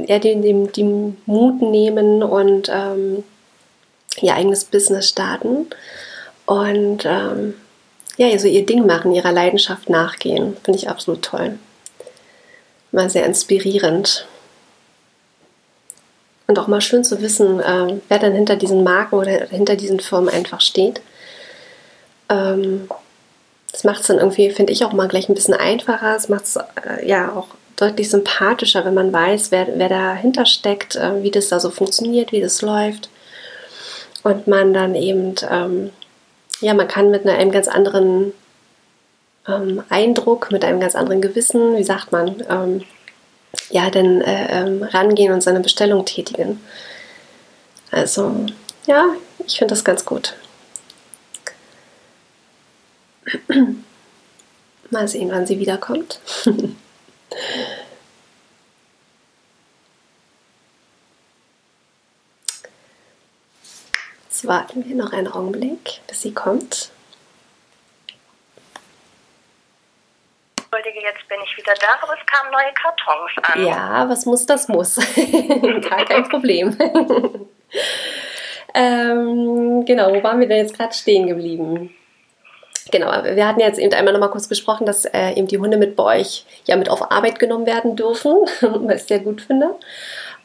[0.07, 3.25] ja, die, die, die, Mut nehmen und ähm,
[4.21, 5.67] ihr eigenes Business starten
[6.47, 7.55] und ähm,
[8.17, 10.57] ja, so ihr Ding machen, ihrer Leidenschaft nachgehen.
[10.63, 11.59] Finde ich absolut toll.
[12.93, 14.27] Mal sehr inspirierend.
[16.47, 19.99] Und auch mal schön zu wissen, äh, wer dann hinter diesen Marken oder hinter diesen
[19.99, 21.03] Firmen einfach steht.
[22.31, 22.89] Ähm,
[23.87, 26.15] macht es dann irgendwie, finde ich, auch mal gleich ein bisschen einfacher.
[26.15, 30.97] Es macht es äh, ja auch deutlich sympathischer, wenn man weiß, wer, wer dahinter steckt,
[30.97, 33.09] äh, wie das da so funktioniert, wie das läuft.
[34.23, 35.91] Und man dann eben, ähm,
[36.61, 38.33] ja, man kann mit einem ganz anderen
[39.47, 42.85] ähm, Eindruck, mit einem ganz anderen Gewissen, wie sagt man, ähm,
[43.71, 46.61] ja, dann äh, ähm, rangehen und seine Bestellung tätigen.
[47.91, 48.47] Also,
[48.87, 49.07] ja,
[49.47, 50.35] ich finde das ganz gut.
[54.91, 56.21] Mal sehen, wann sie wiederkommt.
[64.37, 66.91] Jetzt warten wir noch einen Augenblick, bis sie kommt.
[70.59, 73.65] Entschuldige, jetzt bin ich wieder da, aber es kamen neue Kartons an.
[73.65, 74.97] Ja, was muss, das muss.
[75.89, 76.77] Gar kein Problem.
[78.75, 81.97] ähm, genau, wo waren wir denn jetzt gerade stehen geblieben?
[82.91, 85.77] Genau, wir hatten jetzt eben einmal noch mal kurz gesprochen, dass äh, eben die Hunde
[85.77, 89.75] mit bei euch ja mit auf Arbeit genommen werden dürfen, was ich sehr gut finde.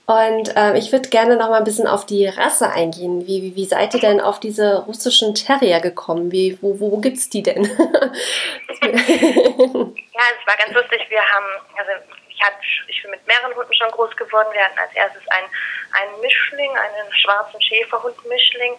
[0.07, 3.27] Und äh, ich würde gerne noch mal ein bisschen auf die Rasse eingehen.
[3.27, 6.31] Wie, wie, wie seid ihr denn auf diese russischen Terrier gekommen?
[6.31, 7.63] Wie, wo wo gibt es die denn?
[7.63, 8.97] ja, es
[10.47, 11.05] war ganz lustig.
[11.07, 11.45] Wir haben,
[11.77, 11.91] also
[12.27, 12.53] ich, hab,
[12.87, 14.49] ich bin mit mehreren Hunden schon groß geworden.
[14.51, 18.73] Wir hatten als erstes einen Mischling, einen schwarzen Schäferhund-Mischling.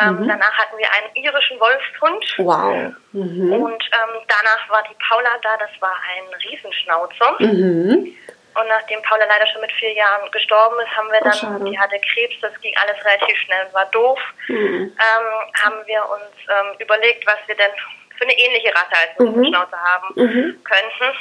[0.00, 0.28] Ähm, mhm.
[0.28, 2.34] Danach hatten wir einen irischen Wolfshund.
[2.38, 2.94] Wow.
[3.12, 3.52] Mhm.
[3.52, 7.36] Und ähm, danach war die Paula da, das war ein Riesenschnauzer.
[7.38, 8.16] Mhm.
[8.54, 11.78] Und nachdem Paula leider schon mit vier Jahren gestorben ist, haben wir dann, oh, die
[11.78, 14.92] hatte Krebs, das ging alles relativ schnell und war doof, mhm.
[14.92, 17.70] ähm, haben wir uns ähm, überlegt, was wir denn
[18.18, 19.28] für eine ähnliche Rasse als mhm.
[19.28, 20.64] Riesenschnauzer haben mhm.
[20.64, 21.16] könnten.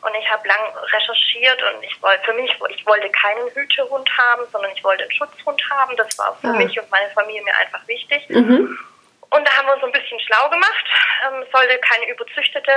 [0.00, 0.60] Und ich habe lang
[0.92, 5.12] recherchiert und ich wollte für mich, ich wollte keinen Hütehund haben, sondern ich wollte einen
[5.12, 5.96] Schutzhund haben.
[5.96, 6.52] Das war für ah.
[6.52, 8.28] mich und meine Familie mir einfach wichtig.
[8.28, 8.78] Mhm.
[9.30, 10.84] Und da haben wir uns so ein bisschen schlau gemacht.
[11.26, 12.72] Ähm, es sollte keine überzüchtete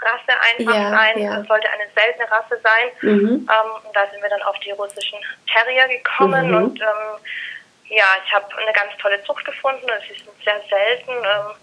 [0.00, 1.18] Rasse einfach ja, sein.
[1.18, 1.44] Ja.
[1.44, 2.90] Sollte eine seltene Rasse sein.
[3.02, 3.48] Mhm.
[3.48, 5.18] Ähm, und da sind wir dann auf die russischen
[5.52, 6.48] Terrier gekommen.
[6.48, 6.56] Mhm.
[6.56, 7.20] Und ähm,
[7.90, 9.86] ja, ich habe eine ganz tolle Zucht gefunden.
[10.08, 11.12] Sie sind sehr selten.
[11.12, 11.54] Ähm,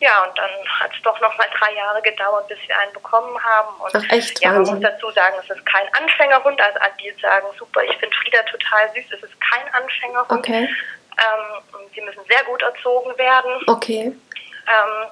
[0.00, 3.42] ja, und dann hat es doch noch mal drei Jahre gedauert, bis wir einen bekommen
[3.42, 3.80] haben.
[3.80, 4.40] Und Ach, echt?
[4.40, 6.60] ja, man muss dazu sagen, es ist kein Anfängerhund.
[6.60, 9.04] Also die sagen, super, ich finde Frieda total süß.
[9.12, 10.32] Es ist kein Anfängerhund.
[10.32, 10.68] Okay.
[11.16, 13.62] Ähm, sie müssen sehr gut erzogen werden.
[13.66, 14.06] Okay.
[14.66, 15.08] Ähm,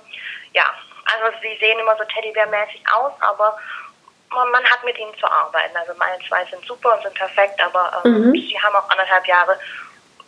[0.53, 0.65] ja,
[1.05, 3.57] also sie sehen immer so Teddybär-mäßig aus, aber
[4.31, 5.77] man, man, hat mit ihnen zu arbeiten.
[5.77, 8.33] Also meine zwei sind super und sind perfekt, aber ähm, mhm.
[8.33, 9.59] sie haben auch anderthalb Jahre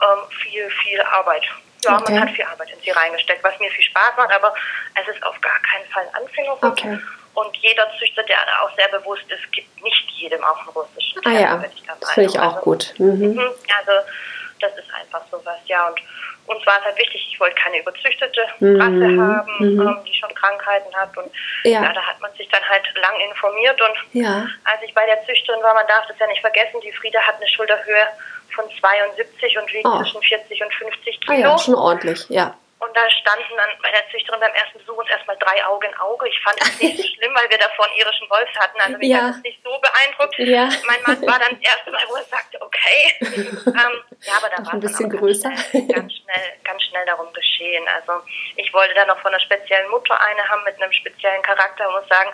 [0.00, 1.44] ähm, viel, viel Arbeit.
[1.84, 2.12] Ja, okay.
[2.12, 4.54] man hat viel Arbeit in sie reingesteckt, was mir viel Spaß macht, aber
[5.00, 6.64] es ist auf gar keinen Fall ein Anfängerhund.
[6.64, 6.98] Okay.
[7.34, 11.30] Und jeder Züchter, der auch sehr bewusst ist, gibt nicht jedem auch einen russischen Ah
[11.30, 11.64] ja,
[12.00, 12.94] das finde ich auch also, gut.
[12.98, 13.34] Mhm.
[13.34, 13.38] mhm.
[13.40, 13.92] Also
[14.60, 15.88] das ist einfach sowas, ja.
[15.88, 16.00] Und
[16.46, 18.80] uns war es halt wichtig, ich wollte keine überzüchtete mhm.
[18.80, 19.80] Rasse haben, mhm.
[19.80, 21.16] ähm, die schon Krankheiten hat.
[21.16, 21.30] Und
[21.64, 21.82] ja.
[21.82, 21.92] ja.
[21.92, 23.80] da hat man sich dann halt lang informiert.
[23.80, 24.46] Und ja.
[24.64, 27.36] als ich bei der Züchterin war, man darf das ja nicht vergessen, die Frieda hat
[27.36, 28.06] eine Schulterhöhe
[28.54, 29.98] von 72 und wiegt oh.
[29.98, 31.32] zwischen 40 und 50 Kilo.
[31.32, 32.54] Ah ja, schon ordentlich, ja.
[32.84, 35.96] Und da standen dann bei der Züchterin beim ersten Besuch uns erstmal drei Augen in
[35.96, 36.28] Auge.
[36.28, 38.80] Ich fand es nicht so schlimm, weil wir davor einen irischen Wolf hatten.
[38.80, 39.22] Also mich ja.
[39.22, 40.38] hat es nicht so beeindruckt.
[40.38, 40.68] Ja.
[40.86, 43.14] Mein Mann war dann das erste Mal, wo er sagte, okay.
[43.22, 45.48] ähm, ja, aber da war ein bisschen größer.
[45.48, 47.86] Ganz schnell, ganz schnell, ganz schnell darum geschehen.
[47.88, 48.12] Also
[48.56, 52.00] ich wollte dann noch von einer speziellen Mutter eine haben mit einem speziellen Charakter und
[52.00, 52.30] muss sagen,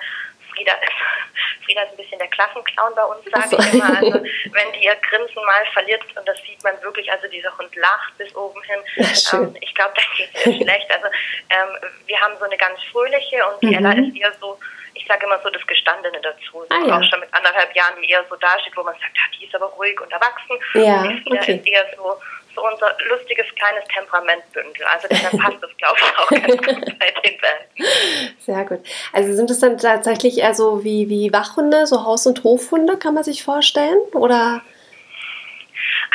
[0.61, 3.97] Frieda ist, Frieda ist ein bisschen der Klassenclown bei uns, sage ich immer.
[3.97, 4.13] Also,
[4.53, 8.17] wenn die ihr Grinsen mal verliert, und das sieht man wirklich, also dieser Hund lacht
[8.19, 8.81] bis oben hin.
[8.97, 10.91] Ähm, ich glaube, da geht es ihr schlecht.
[10.91, 11.07] Also,
[11.51, 13.87] ähm, wir haben so eine ganz fröhliche und die mhm.
[13.87, 14.59] Ella ist eher so,
[14.95, 16.65] ich sage immer so das Gestandene dazu.
[16.69, 16.99] Ah, ja.
[16.99, 19.55] Auch schon mit anderthalb Jahren, die eher so dasteht, wo man sagt, ja, die ist
[19.55, 20.59] aber ruhig und erwachsen.
[20.75, 21.55] Ja, und die Frieda okay.
[21.57, 22.21] ist eher so
[22.55, 24.85] so unser lustiges kleines Temperamentbündel.
[24.87, 28.37] Also deshalb passt das, glaube ich, auch ganz gut bei den beiden.
[28.39, 28.81] Sehr gut.
[29.13, 33.15] Also sind es dann tatsächlich eher so wie, wie Wachhunde, so Haus- und Hofhunde, kann
[33.15, 33.99] man sich vorstellen?
[34.13, 34.63] Oder?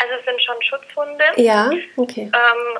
[0.01, 1.23] Also es sind schon Schutzhunde.
[1.37, 2.31] Ja, okay.
[2.33, 2.79] Ähm,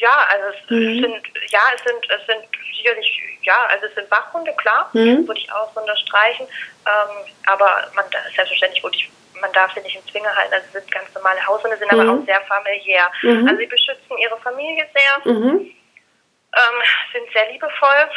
[0.00, 1.00] ja, also es mhm.
[1.02, 2.44] sind, ja, es sind, es sind
[2.76, 5.26] sicherlich, ja, also es sind Wachhunde, klar, mhm.
[5.26, 6.46] würde ich auch so unterstreichen.
[6.86, 9.08] Ähm, aber man, selbstverständlich würde ich
[9.40, 12.00] man darf sie nicht im Zwinger halten, also sind ganz normale Haushunde, sind mhm.
[12.00, 13.10] aber auch sehr familiär.
[13.22, 13.46] Mhm.
[13.46, 15.58] Also sie beschützen ihre Familie sehr, mhm.
[15.58, 18.10] ähm, sind sehr liebevoll,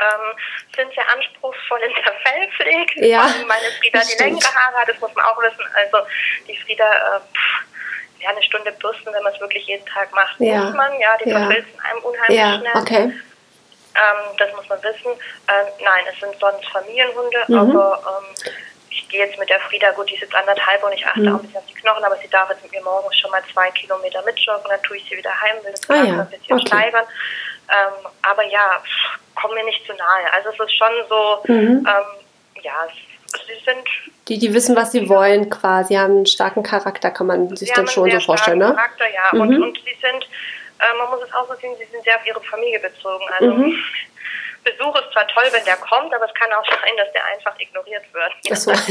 [0.00, 0.38] ähm,
[0.76, 3.06] sind sehr anspruchsvoll in der Fellpflege.
[3.06, 5.64] Ja, meine Frieda die längere Haare hat, das muss man auch wissen.
[5.74, 5.98] Also
[6.46, 7.68] die Frieda, äh, pff,
[8.20, 10.64] ja, eine Stunde bürsten, wenn man es wirklich jeden Tag macht, ja.
[10.64, 10.98] muss man.
[10.98, 11.38] Ja, die ja.
[11.38, 12.58] verfilzen einem unheimlich ja.
[12.58, 12.82] schnell.
[12.82, 13.12] Okay.
[13.94, 15.12] Ähm, das muss man wissen.
[15.48, 17.58] Ähm, nein, es sind sonst Familienhunde, mhm.
[17.58, 18.52] aber ähm,
[18.98, 21.28] ich gehe jetzt mit der Frieda, gut, die ist jetzt anderthalb und ich achte mhm.
[21.28, 23.42] auch ein bisschen auf die Knochen, aber sie darf jetzt mit mir morgens schon mal
[23.52, 26.20] zwei Kilometer mitjoggen, dann tue ich sie wieder heim, will das ah, ja.
[26.20, 26.66] ein bisschen okay.
[26.66, 27.04] steigern.
[27.70, 28.82] Ähm, aber ja,
[29.34, 30.32] komm mir nicht zu nahe.
[30.32, 31.86] Also es ist schon so, mhm.
[31.86, 32.88] ähm, ja,
[33.46, 33.86] sie sind...
[34.26, 37.86] Die, die wissen, was sie wollen quasi, haben einen starken Charakter, kann man sich dann
[37.86, 38.74] schon so vorstellen, ne?
[38.74, 39.28] Charakter, ja.
[39.32, 39.40] Mhm.
[39.40, 40.24] Und, und sie sind,
[40.80, 43.24] äh, man muss es auch so sehen, sie sind sehr auf ihre Familie bezogen.
[43.38, 43.78] Also mhm.
[44.70, 47.58] Besuch ist zwar toll, wenn der kommt, aber es kann auch sein, dass der einfach
[47.58, 48.58] ignoriert wird.
[48.58, 48.72] So.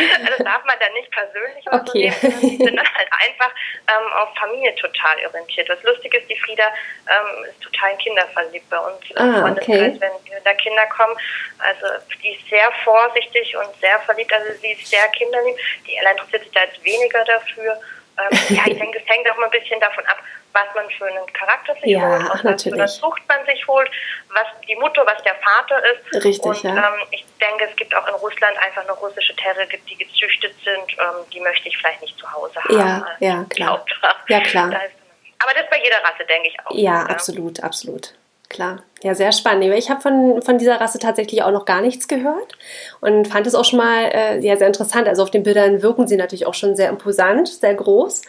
[0.00, 2.14] Also, das darf man dann nicht persönlich okay.
[2.22, 3.52] so nehmen, sind dann halt einfach
[3.88, 5.68] ähm, auf Familie total orientiert.
[5.68, 6.64] Was lustig ist, die Frieda
[7.08, 9.16] ähm, ist total kinderverliebt bei uns.
[9.16, 9.96] Ah, okay.
[9.98, 11.16] wenn da Kinder kommen.
[11.58, 11.86] Also
[12.22, 14.32] die ist sehr vorsichtig und sehr verliebt.
[14.32, 15.56] Also sie ist sehr kinderlieb.
[15.86, 17.78] Die Ella interessiert sich da jetzt weniger dafür.
[18.30, 20.18] Ähm, ja, ich denke, es hängt auch mal ein bisschen davon ab,
[20.52, 22.76] was man für einen Charakter sich ja, holt, was natürlich.
[22.76, 23.90] für eine Zucht man sich holt,
[24.28, 26.24] was die Mutter, was der Vater ist.
[26.24, 26.76] Richtig, und ja.
[26.76, 30.98] ähm, ich denke, es gibt auch in Russland einfach noch russische Terrier, die gezüchtet sind,
[30.98, 32.78] ähm, die möchte ich vielleicht nicht zu Hause haben.
[32.78, 33.84] Ja, ja, klar.
[34.28, 34.70] Ja, klar.
[34.70, 34.94] Da ist,
[35.38, 36.70] aber das bei jeder Rasse, denke ich auch.
[36.72, 38.14] Ja, ja, absolut, absolut.
[38.50, 38.82] Klar.
[39.02, 39.72] Ja, sehr spannend.
[39.74, 42.58] Ich habe von, von dieser Rasse tatsächlich auch noch gar nichts gehört
[43.00, 45.08] und fand es auch schon mal äh, ja, sehr interessant.
[45.08, 48.22] Also auf den Bildern wirken sie natürlich auch schon sehr imposant, sehr groß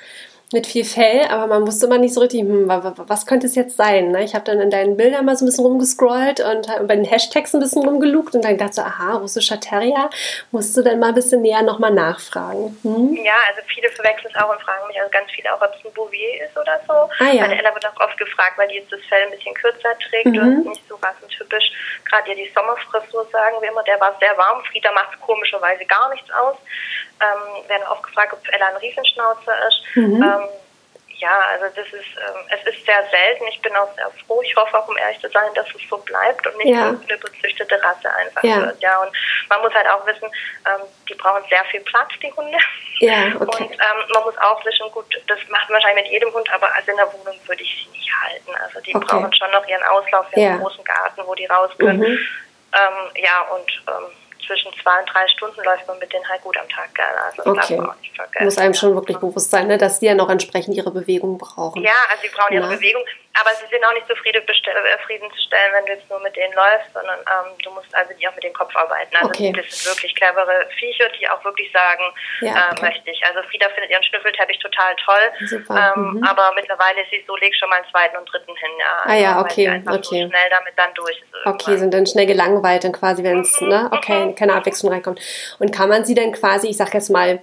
[0.53, 3.77] mit viel Fell, aber man wusste immer nicht so richtig, hm, was könnte es jetzt
[3.77, 4.11] sein?
[4.11, 4.23] Ne?
[4.23, 7.53] Ich habe dann in deinen Bildern mal so ein bisschen rumgescrollt und bei den Hashtags
[7.53, 10.09] ein bisschen rumgelugt und dann dachte so, aha, russischer Terrier,
[10.51, 12.77] musst du dann mal ein bisschen näher nochmal nachfragen.
[12.83, 13.13] Hm?
[13.23, 15.85] Ja, also viele verwechseln es auch und fragen mich, also ganz viele auch, ob es
[15.85, 16.93] ein Bouvier ist oder so.
[16.93, 17.41] Ah, ja.
[17.41, 20.27] Meine Ella wird auch oft gefragt, weil die jetzt das Fell ein bisschen kürzer trägt
[20.27, 20.39] mhm.
[20.39, 21.71] und nicht so rassentypisch.
[22.05, 24.63] Gerade ja die Sommerfrisur, sagen wir immer, der war sehr warm.
[24.65, 26.57] Frieda macht komischerweise gar nichts aus
[27.21, 29.95] ähm, werden oft gefragt, ob Ella ein Riesenschnauzer ist.
[29.95, 30.23] Mhm.
[30.23, 30.49] Ähm,
[31.21, 33.45] ja, also das ist, ähm, es ist sehr selten.
[33.47, 34.41] Ich bin auch sehr froh.
[34.41, 36.87] Ich hoffe auch, um ehrlich zu sein, dass es so bleibt und nicht ja.
[36.87, 38.57] eine bezüchtete Rasse einfach ja.
[38.61, 38.81] wird.
[38.81, 39.11] Ja, und
[39.47, 40.25] man muss halt auch wissen,
[40.65, 42.57] ähm, die brauchen sehr viel Platz, die Hunde.
[42.99, 43.63] Ja, okay.
[43.65, 46.73] Und ähm, man muss auch wissen, gut, das macht man wahrscheinlich mit jedem Hund, aber
[46.73, 48.55] also in der Wohnung würde ich sie nicht halten.
[48.65, 49.05] Also die okay.
[49.07, 50.57] brauchen schon noch ihren Auslauf, ihren ja.
[50.57, 51.99] großen Garten, wo die raus können.
[51.99, 52.19] Mhm.
[52.73, 54.11] Ähm, ja, und ähm,
[54.45, 57.21] zwischen zwei und drei Stunden läuft man mit denen halt gut am Tag gerne.
[57.21, 57.79] Also okay.
[57.79, 58.45] auch nicht vergessen.
[58.45, 61.81] Muss einem schon wirklich bewusst sein, ne, dass die ja noch entsprechend ihre Bewegung brauchen.
[61.83, 62.67] Ja, also sie brauchen ihre.
[62.67, 63.03] Bewegung.
[63.39, 67.55] Aber sie sind auch nicht zufriedenzustellen, wenn du jetzt nur mit denen läufst, sondern ähm,
[67.63, 69.15] du musst also die auch mit dem Kopf arbeiten.
[69.15, 69.53] Also okay.
[69.55, 72.03] das sind wirklich clevere Viecher, die auch wirklich sagen,
[72.41, 72.75] ja, okay.
[72.77, 73.23] äh, möchte ich.
[73.25, 75.25] Also Frieda findet ihren Schnüffelteppich total toll.
[75.51, 76.23] Ähm, mhm.
[76.23, 78.71] aber mittlerweile ist sie so, leg schon mal einen zweiten und dritten hin.
[78.79, 80.23] Ja, ah ja, okay, einfach okay.
[80.23, 81.45] So schnell damit dann durch ist.
[81.45, 84.35] Okay, sind dann schnell gelangweilt dann quasi, wenn es, mhm, ne, okay, mhm.
[84.35, 85.21] keine Abwechslung reinkommt.
[85.59, 87.41] Und kann man sie dann quasi, ich sag jetzt mal,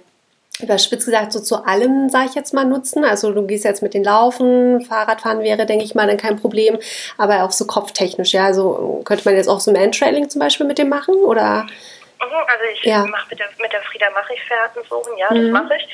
[0.61, 3.05] überspitzt gesagt, so zu allem, sage ich jetzt mal, nutzen.
[3.05, 6.77] Also du gehst jetzt mit den Laufen, Fahrradfahren wäre, denke ich mal, dann kein Problem,
[7.17, 8.45] aber auch so kopftechnisch, ja.
[8.45, 11.65] Also könnte man jetzt auch so Man-Trailing zum Beispiel mit dem machen, oder?
[12.19, 13.05] Mhm, also ich ja.
[13.05, 15.53] mache mit der, mit der Frieda mache ich Fährten suchen, ja, mhm.
[15.53, 15.87] das mache ich.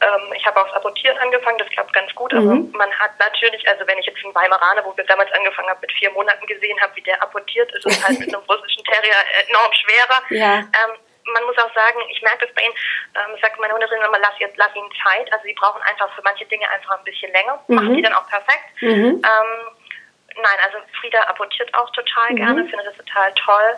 [0.00, 2.70] Ähm, ich habe aufs Apportieren angefangen, das klappt ganz gut, aber mhm.
[2.72, 5.92] man hat natürlich, also wenn ich jetzt einen Weimaraner, wo wir damals angefangen haben, mit
[5.92, 9.14] vier Monaten gesehen habe, wie der apportiert, ist es halt mit einem russischen Terrier
[9.48, 10.22] enorm schwerer.
[10.30, 10.58] Ja.
[10.58, 10.96] Ähm,
[11.32, 12.74] man muss auch sagen, ich merke das bei ihnen,
[13.14, 15.32] ähm, sagt meine Hunderin immer, lass, jetzt, lass ihnen Zeit.
[15.32, 17.62] Also sie brauchen einfach für manche Dinge einfach ein bisschen länger.
[17.66, 17.74] Mhm.
[17.74, 18.64] Machen die dann auch perfekt.
[18.80, 19.22] Mhm.
[19.22, 19.50] Ähm,
[20.36, 22.36] nein, also Frieda apportiert auch total mhm.
[22.36, 23.70] gerne, findet das total toll.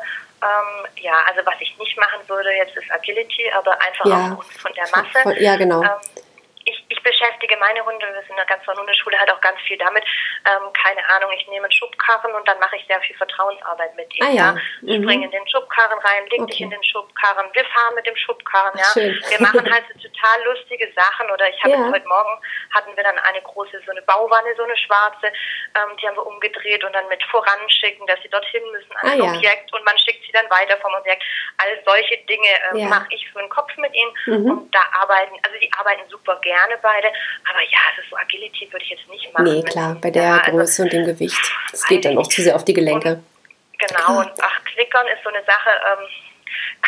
[0.43, 4.37] Ähm, ja, also was ich nicht machen würde jetzt ist Agility, aber einfach ja.
[4.37, 5.43] aufgrund von der Masse.
[5.43, 5.83] Ja, genau.
[5.83, 6.25] Ähm,
[6.67, 9.79] ich, ich beschäftige meine Hunde, wir sind in der ganzen Hundeschule halt auch ganz viel
[9.79, 10.05] damit.
[10.45, 14.13] Ähm, keine Ahnung, ich nehme einen Schubkarren und dann mache ich sehr viel Vertrauensarbeit mit
[14.17, 14.27] ihm.
[14.27, 14.57] Ah, ja.
[14.83, 14.99] ja.
[14.99, 15.03] Mhm.
[15.03, 16.51] Spring in den Schubkarren rein, leg okay.
[16.51, 18.85] dich in den Schubkarren, wir fahren mit dem Schubkarren, ja.
[18.93, 19.15] Schön.
[19.31, 21.31] Wir machen halt so total lustige Sachen.
[21.31, 21.91] Oder ich habe ja.
[21.91, 22.35] heute Morgen
[22.75, 25.31] hatten wir dann eine große, so eine Bauwanne, so eine schwarze,
[25.79, 29.13] ähm, die haben wir umgedreht und dann mit voranschicken, dass sie dorthin müssen an ah,
[29.13, 29.33] ein ja.
[29.33, 31.23] Objekt und man schickt sie dann weiter vom Objekt.
[31.59, 34.51] All solche Dinge ähm, mache ich für den Kopf mit ihnen mhm.
[34.51, 37.09] und da arbeiten, also die arbeiten super gerne gerne beide.
[37.49, 39.45] Aber ja, ist so Agility würde ich jetzt nicht machen.
[39.45, 41.53] Nee, klar, bei der ja, also Größe also, und dem Gewicht.
[41.71, 43.21] Das geht dann auch zu sehr auf die Gelenke.
[43.21, 43.25] Und,
[43.79, 46.09] genau, und ach, Klickern ist so eine Sache, ähm,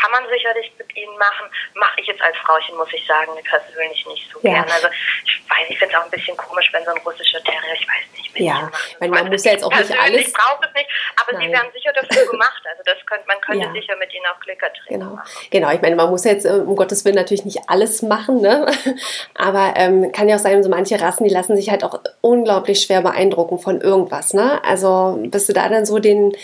[0.01, 1.47] kann man sicherlich mit ihnen machen.
[1.75, 4.55] Mache ich jetzt als Frauchen, muss ich sagen, persönlich nicht so ja.
[4.55, 4.71] gern.
[4.71, 4.89] Also
[5.25, 7.87] ich weiß, ich finde es auch ein bisschen komisch, wenn so ein russischer Terrier, ich
[7.87, 10.29] weiß nicht, wenn ja, weil man muss ja jetzt auch nicht alles.
[10.29, 11.47] Ich brauche es nicht, aber Nein.
[11.47, 12.63] sie werden sicher dafür gemacht.
[12.71, 13.73] Also das könnte, man könnte ja.
[13.73, 15.01] sicher mit ihnen auch Klicker drehen.
[15.01, 15.19] Genau.
[15.51, 18.67] genau, ich meine, man muss jetzt äh, um Gottes Willen natürlich nicht alles machen, ne?
[19.35, 22.83] aber ähm, kann ja auch sein, so manche Rassen, die lassen sich halt auch unglaublich
[22.83, 24.33] schwer beeindrucken von irgendwas.
[24.35, 24.63] Ne?
[24.65, 26.37] Also bis du da dann so den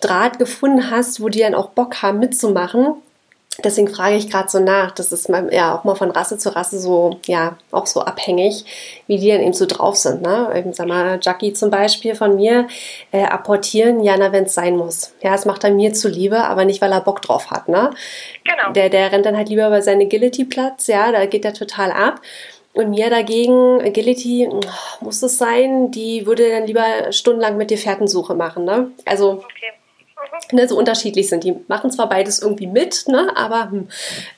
[0.00, 2.96] Draht gefunden hast, wo die dann auch Bock haben mitzumachen.
[3.64, 4.92] Deswegen frage ich gerade so nach.
[4.92, 8.64] Das ist ja auch mal von Rasse zu Rasse so, ja, auch so abhängig,
[9.08, 10.22] wie die dann eben so drauf sind.
[10.22, 10.52] Ne?
[10.54, 12.68] Eben, sag mal, Jackie zum Beispiel von mir,
[13.10, 15.12] äh, apportieren, ja, na, wenn es sein muss.
[15.22, 17.68] Ja, das macht er mir zuliebe, aber nicht, weil er Bock drauf hat.
[17.68, 17.90] Ne?
[18.44, 18.72] Genau.
[18.72, 22.20] Der, der rennt dann halt lieber bei seinem Agility-Platz, ja, da geht er total ab.
[22.74, 24.48] Und mir dagegen, Agility,
[25.00, 28.64] muss es sein, die würde dann lieber stundenlang mit dir Fährtensuche machen.
[28.64, 28.92] Ne?
[29.04, 29.42] Also.
[29.42, 29.72] Okay
[30.52, 31.44] ne, so unterschiedlich sind.
[31.44, 33.70] Die machen zwar beides irgendwie mit, ne, aber.
[33.70, 33.88] Hm.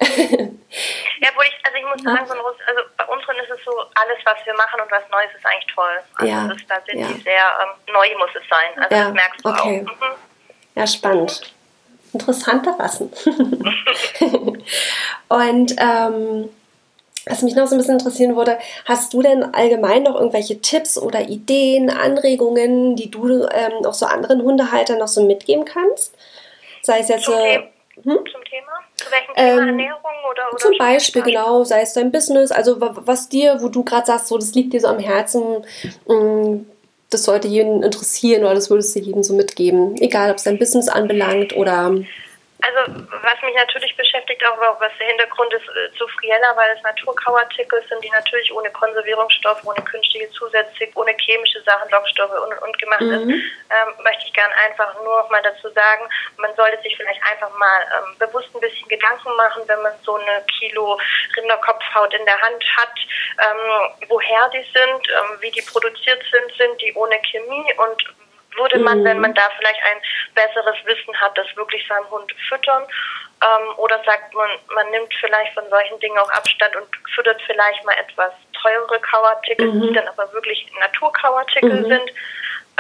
[0.01, 4.19] ja, wo ich, also ich muss sagen, so also bei unseren ist es so, alles,
[4.25, 6.01] was wir machen und was Neues ist eigentlich toll.
[6.17, 6.49] Also ja.
[6.49, 7.07] das, da sind ja.
[7.09, 8.83] die sehr, ähm, neu muss es sein.
[8.83, 9.05] Also ja.
[9.05, 9.87] das merkst du okay.
[9.87, 9.93] auch.
[9.93, 10.17] Mhm.
[10.75, 11.55] Ja, spannend.
[12.13, 13.13] Interessante Rassen.
[15.29, 16.49] und ähm,
[17.31, 20.99] was mich noch so ein bisschen interessieren würde, hast du denn allgemein noch irgendwelche Tipps
[20.99, 26.15] oder Ideen, Anregungen, die du ähm, auch so anderen Hundehaltern noch so mitgeben kannst?
[26.83, 27.25] Sei es jetzt.
[27.25, 27.59] Zum, äh,
[28.03, 28.05] hm?
[28.05, 28.73] zum Thema?
[28.97, 29.63] Zu welchem Thema?
[29.63, 33.69] Ähm, Ernährung oder, oder Zum Beispiel, genau, sei es dein Business, also was dir, wo
[33.69, 35.65] du gerade sagst, so das liegt dir so am Herzen,
[36.07, 36.67] mh, mm,
[37.11, 39.97] das sollte jeden interessieren oder das würdest du jedem so mitgeben.
[40.01, 41.97] Egal, ob es dein Business anbelangt oder
[42.63, 46.83] also was mich natürlich beschäftigt, auch was der Hintergrund ist äh, zu Friella, weil es
[46.83, 52.79] Naturkauartikel sind, die natürlich ohne Konservierungsstoff, ohne künstliche Zusätze, ohne chemische Sachen, Lockstoffe und, und
[52.79, 53.31] gemacht mhm.
[53.31, 57.23] ist, ähm, möchte ich gerne einfach nur noch mal dazu sagen, man sollte sich vielleicht
[57.31, 60.99] einfach mal ähm, bewusst ein bisschen Gedanken machen, wenn man so eine Kilo
[61.37, 62.95] Rinderkopfhaut in der Hand hat,
[63.39, 68.20] ähm, woher die sind, ähm, wie die produziert sind, sind die ohne Chemie und
[68.57, 69.05] würde man, mhm.
[69.05, 70.01] wenn man da vielleicht ein
[70.35, 72.85] besseres Wissen hat, das wirklich seinem Hund füttern?
[73.43, 77.85] Ähm, oder sagt man, man nimmt vielleicht von solchen Dingen auch Abstand und füttert vielleicht
[77.85, 79.83] mal etwas teurere Kauartikel, mhm.
[79.83, 81.89] die dann aber wirklich Naturkauartikel mhm.
[81.89, 82.11] sind?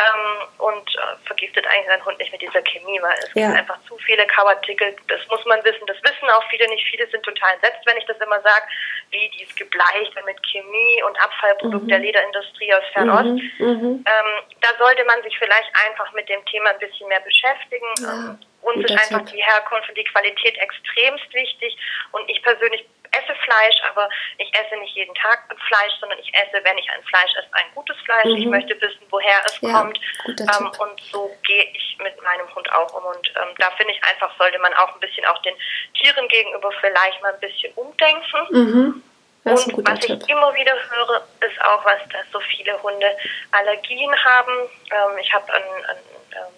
[0.01, 3.47] Ähm, und äh, vergiftet eigentlich seinen Hund nicht mit dieser Chemie, weil es ja.
[3.47, 7.09] gibt einfach zu viele Kauartikel, das muss man wissen, das wissen auch viele nicht, viele
[7.09, 8.65] sind total entsetzt, wenn ich das immer sage,
[9.11, 11.89] wie die ist gebleicht mit Chemie und Abfallprodukt mhm.
[11.89, 13.43] der Lederindustrie aus Fernost.
[13.59, 13.67] Mhm.
[13.67, 14.05] Mhm.
[14.07, 17.87] Ähm, da sollte man sich vielleicht einfach mit dem Thema ein bisschen mehr beschäftigen.
[18.01, 18.39] Ja.
[18.63, 21.77] Uns ist einfach die Herkunft und die Qualität extremst wichtig
[22.13, 26.63] und ich persönlich esse Fleisch, aber ich esse nicht jeden Tag Fleisch, sondern ich esse,
[26.65, 28.27] wenn ich ein Fleisch esse, ein gutes Fleisch.
[28.27, 28.37] Mhm.
[28.37, 29.99] Ich möchte wissen, woher es ja, kommt.
[30.27, 33.05] Ähm, und so gehe ich mit meinem Hund auch um.
[33.05, 35.55] Und ähm, da finde ich einfach, sollte man auch ein bisschen auch den
[35.95, 38.47] Tieren gegenüber vielleicht mal ein bisschen umdenken.
[38.51, 39.03] Mhm.
[39.45, 40.21] Und was Tipp.
[40.23, 43.17] ich immer wieder höre, ist auch was, dass so viele Hunde
[43.53, 44.53] Allergien haben.
[44.91, 46.01] Ähm, ich habe einen, einen
[46.33, 46.55] ähm,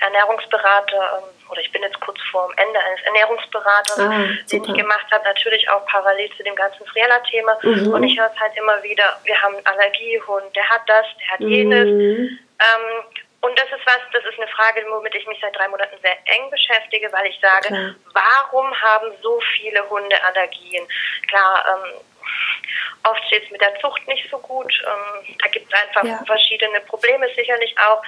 [0.00, 4.74] Ernährungsberater, ähm, oder ich bin jetzt kurz vor dem Ende eines Ernährungsberaters, ah, den ich
[4.74, 7.58] gemacht habe, natürlich auch parallel zu dem ganzen Friella-Thema.
[7.62, 7.92] Mhm.
[7.92, 11.30] Und ich höre es halt immer wieder, wir haben einen Allergiehund, der hat das, der
[11.30, 11.86] hat jenes.
[11.86, 12.38] Mhm.
[12.58, 13.04] Ähm,
[13.42, 16.16] und das ist was, das ist eine Frage, womit ich mich seit drei Monaten sehr
[16.26, 17.94] eng beschäftige, weil ich sage, Klar.
[18.14, 20.86] warum haben so viele Hunde Allergien?
[21.28, 22.00] Klar, ähm,
[23.04, 24.72] Oft steht es mit der Zucht nicht so gut.
[24.86, 26.24] Ähm, da gibt es einfach ja.
[26.24, 28.02] verschiedene Probleme sicherlich auch.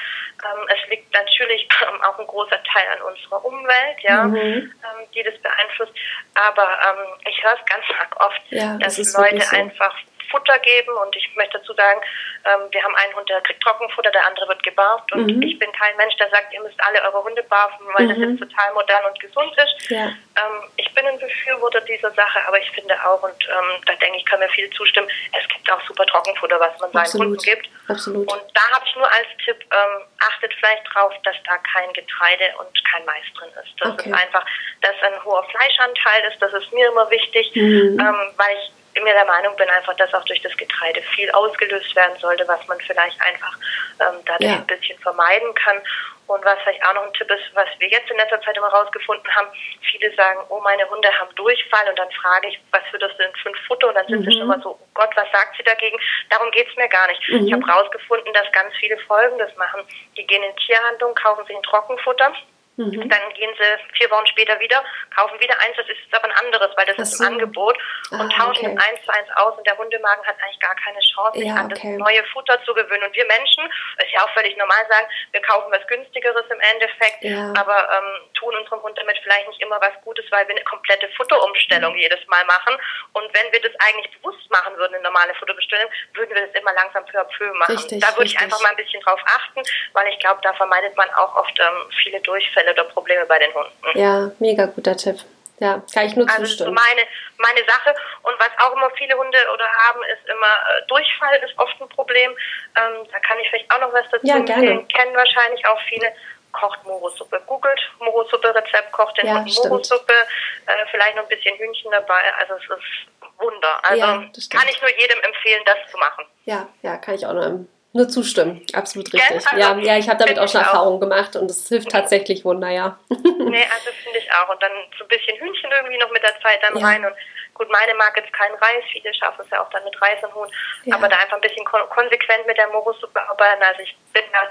[0.44, 1.68] Ähm, es liegt natürlich
[2.02, 4.36] auch ein großer Teil an unserer Umwelt, ja, mhm.
[4.36, 5.92] ähm, die das beeinflusst.
[6.34, 9.56] Aber ähm, ich höre es ganz arg oft, ja, dass Leute so.
[9.56, 9.96] einfach
[10.34, 12.00] Futter geben und ich möchte dazu sagen,
[12.44, 15.42] ähm, wir haben einen Hund, der kriegt Trockenfutter, der andere wird gebarft und mhm.
[15.42, 18.08] ich bin kein Mensch, der sagt, ihr müsst alle eure Hunde barfen, weil mhm.
[18.08, 19.90] das jetzt total modern und gesund ist.
[19.90, 20.06] Ja.
[20.06, 24.18] Ähm, ich bin ein Befürworter dieser Sache, aber ich finde auch, und ähm, da denke
[24.18, 25.08] ich, kann mir viel zustimmen,
[25.38, 27.68] es gibt auch super Trockenfutter, was man seinen Hunden gibt.
[27.88, 28.30] Absolut.
[28.32, 32.54] Und da habe ich nur als Tipp, ähm, achtet vielleicht drauf, dass da kein Getreide
[32.58, 33.72] und kein Mais drin ist.
[33.78, 34.10] Das okay.
[34.10, 34.44] ist einfach,
[34.80, 37.98] dass ein hoher Fleischanteil ist, das ist mir immer wichtig, mhm.
[38.00, 41.94] ähm, weil ich mir der Meinung bin einfach, dass auch durch das Getreide viel ausgelöst
[41.96, 43.56] werden sollte, was man vielleicht einfach
[44.00, 44.56] ähm, dadurch ja.
[44.56, 45.80] ein bisschen vermeiden kann.
[46.26, 48.68] Und was vielleicht auch noch ein Tipp ist, was wir jetzt in letzter Zeit immer
[48.68, 49.48] rausgefunden haben,
[49.82, 53.36] viele sagen, oh, meine Hunde haben Durchfall und dann frage ich, was für das sind
[53.38, 54.30] fünf Futter und dann sind mhm.
[54.30, 55.98] sie schon mal so, oh Gott, was sagt sie dagegen?
[56.30, 57.20] Darum geht's mir gar nicht.
[57.28, 57.46] Mhm.
[57.46, 59.82] Ich habe rausgefunden, dass ganz viele Folgendes machen.
[60.16, 62.32] Die gehen in Tierhandlung, kaufen sich ein Trockenfutter
[62.76, 63.08] Mhm.
[63.08, 64.82] Dann gehen sie vier Wochen später wieder,
[65.14, 67.02] kaufen wieder eins, das ist jetzt aber ein anderes, weil das so.
[67.02, 67.78] ist im Angebot
[68.10, 68.78] und ah, tauschen okay.
[68.90, 71.68] eins zu eins aus und der Hundemagen hat eigentlich gar keine Chance, sich ja, an
[71.68, 71.96] das okay.
[71.96, 73.04] neue Futter zu gewöhnen.
[73.04, 73.64] Und wir Menschen,
[73.98, 77.52] ist ja auch völlig normal sagen, wir kaufen was günstigeres im Endeffekt, ja.
[77.56, 81.08] aber ähm, tun unserem Hund damit vielleicht nicht immer was Gutes, weil wir eine komplette
[81.16, 81.98] Futterumstellung mhm.
[81.98, 82.76] jedes Mal machen.
[83.12, 86.72] Und wenn wir das eigentlich bewusst machen würden, eine normale Futterbestellung, würden wir das immer
[86.72, 87.76] langsam peu à peu machen.
[87.76, 89.62] Richtig, da würde ich einfach mal ein bisschen drauf achten,
[89.92, 93.38] weil ich glaube, da vermeidet man auch oft ähm, viele Durchfälle Unfälle oder Probleme bei
[93.38, 93.98] den Hunden.
[93.98, 95.18] Ja, mega guter Tipp.
[95.60, 96.76] Ja, kann ich nur also zustimmen.
[96.76, 97.06] Also meine,
[97.38, 97.94] meine Sache.
[98.22, 101.88] Und was auch immer viele Hunde oder haben, ist immer äh, Durchfall ist oft ein
[101.88, 102.32] Problem.
[102.76, 104.86] Ähm, da kann ich vielleicht auch noch was dazu ja, empfehlen.
[104.88, 106.12] Kennen wahrscheinlich auch viele.
[106.52, 107.40] Kocht Morosuppe.
[107.48, 110.12] Googelt Morosuppe Rezept, kocht den ja, Hunden Morosuppe.
[110.12, 112.22] Äh, vielleicht noch ein bisschen Hühnchen dabei.
[112.38, 113.80] Also es ist Wunder.
[113.82, 114.14] Also ja,
[114.50, 116.24] kann ich nur jedem empfehlen, das zu machen.
[116.44, 119.46] Ja, ja, kann ich auch nur nur zustimmen, absolut richtig.
[119.46, 122.68] Also, ja, ja, ich habe damit auch schon Erfahrungen gemacht und es hilft tatsächlich Wunder,
[122.68, 122.98] ja.
[123.08, 124.48] nee, also finde ich auch.
[124.50, 126.84] Und dann so ein bisschen Hühnchen irgendwie noch mit der Zeit dann ja.
[126.84, 127.06] rein.
[127.06, 127.14] Und
[127.54, 130.34] gut, meine mag jetzt keinen Reis, viele schaffen es ja auch dann mit Reis und
[130.34, 130.48] Huhn,
[130.86, 130.96] ja.
[130.96, 133.62] aber da einfach ein bisschen kon konsequent mit der Morusuppe arbeiten.
[133.62, 134.42] Also ich bin da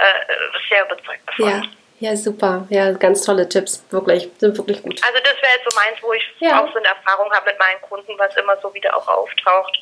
[0.00, 0.24] äh,
[0.70, 1.46] sehr überzeugt davon.
[1.46, 1.62] Ja.
[2.00, 2.64] Ja, super.
[2.70, 3.84] Ja, ganz tolle Tipps.
[3.90, 5.02] Wirklich, sind wirklich gut.
[5.02, 6.62] Also das wäre jetzt so meins, wo ich ja.
[6.62, 9.76] auch so eine Erfahrung habe mit meinen Kunden, was immer so wieder auch auftaucht.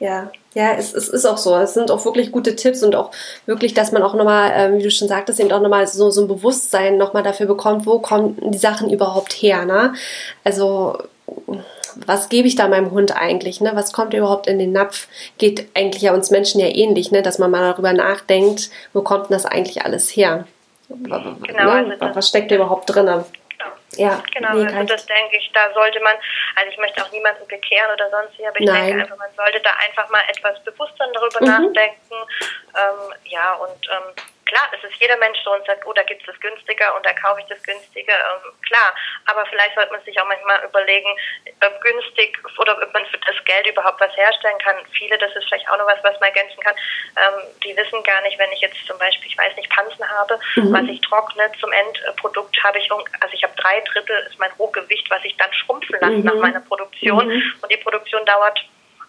[0.00, 1.54] Ja, ja, es, es ist auch so.
[1.56, 3.10] Es sind auch wirklich gute Tipps und auch
[3.44, 6.22] wirklich, dass man auch nochmal, ähm, wie du schon sagtest, eben auch nochmal so, so
[6.22, 9.92] ein Bewusstsein nochmal dafür bekommt, wo kommen die Sachen überhaupt her, ne?
[10.42, 10.98] Also,
[12.06, 13.72] was gebe ich da meinem Hund eigentlich, ne?
[13.74, 15.06] Was kommt überhaupt in den Napf?
[15.36, 17.20] Geht eigentlich ja uns Menschen ja ähnlich, ne?
[17.20, 20.46] Dass man mal darüber nachdenkt, wo kommt denn das eigentlich alles her?
[20.88, 21.96] Genau, ne?
[22.00, 23.22] also was steckt da überhaupt drin?
[23.96, 26.14] Ja, genau, nee, also das denke ich, da sollte man,
[26.54, 28.86] also ich möchte auch niemanden bekehren oder sonst aber ich Nein.
[28.86, 31.46] denke einfach, man sollte da einfach mal etwas bewusster darüber mhm.
[31.46, 32.14] nachdenken.
[32.14, 34.14] Ähm, ja, und ähm,
[34.50, 37.06] klar, es ist jeder Mensch so und sagt, oh, da gibt es das günstiger und
[37.06, 38.12] da kaufe ich das günstiger.
[38.12, 38.92] Ähm, klar,
[39.26, 41.08] aber vielleicht sollte man sich auch manchmal überlegen,
[41.64, 44.76] ob günstig oder ob man für das Geld überhaupt was herstellen kann.
[44.92, 46.74] Viele, das ist vielleicht auch noch was, was man ergänzen kann,
[47.16, 50.38] ähm, die wissen gar nicht, wenn ich jetzt zum Beispiel, ich weiß nicht, Pansen habe,
[50.56, 50.72] mhm.
[50.72, 55.08] was ich trockne zum Endprodukt, habe ich, also ich habe drei Drittel ist mein Rohgewicht,
[55.10, 56.24] was ich dann schrumpfen lasse mhm.
[56.24, 57.54] nach meiner Produktion mhm.
[57.62, 58.58] und die Produktion dauert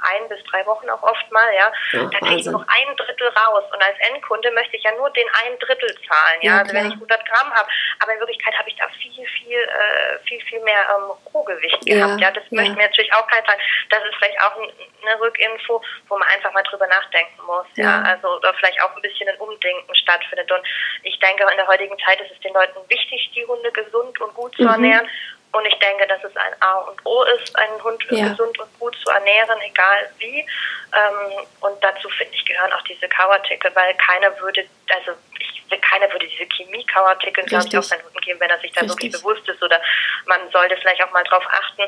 [0.02, 3.28] ein bis drei Wochen auch oft mal, ja, ja da kriege ich noch ein Drittel
[3.28, 3.64] raus.
[3.72, 6.88] Und als Endkunde möchte ich ja nur den ein Drittel zahlen, ja, ja also wenn
[6.88, 7.70] ich 100 Gramm habe.
[8.00, 12.20] Aber in Wirklichkeit habe ich da viel, viel, äh, viel, viel mehr ähm, Rohgewicht gehabt,
[12.20, 12.28] ja.
[12.28, 12.32] ja.
[12.32, 13.62] Das möchte mir natürlich auch keiner sagen.
[13.90, 18.02] Das ist vielleicht auch eine Rückinfo, wo man einfach mal drüber nachdenken muss, ja.
[18.02, 20.52] Also, oder vielleicht auch ein bisschen ein Umdenken stattfindet.
[20.52, 20.66] Und
[21.04, 24.34] ich denke, in der heutigen Zeit ist es den Leuten wichtig, die Hunde gesund und
[24.34, 24.70] gut zu mhm.
[24.70, 25.08] ernähren.
[25.54, 28.30] Und ich denke, dass es ein A und O ist, einen Hund ja.
[28.30, 30.40] gesund und gut zu ernähren, egal wie.
[30.40, 34.66] Ähm, und dazu, finde ich, gehören auch diese Kauartikel, weil keiner würde
[34.96, 38.72] also ich, keiner würde diese Chemie-Kauartikel, glaube ich, auf seinen Hunden geben, wenn er sich
[38.72, 39.12] da Richtig.
[39.12, 39.62] wirklich bewusst ist.
[39.64, 39.82] Oder
[40.26, 41.84] man sollte vielleicht auch mal drauf achten,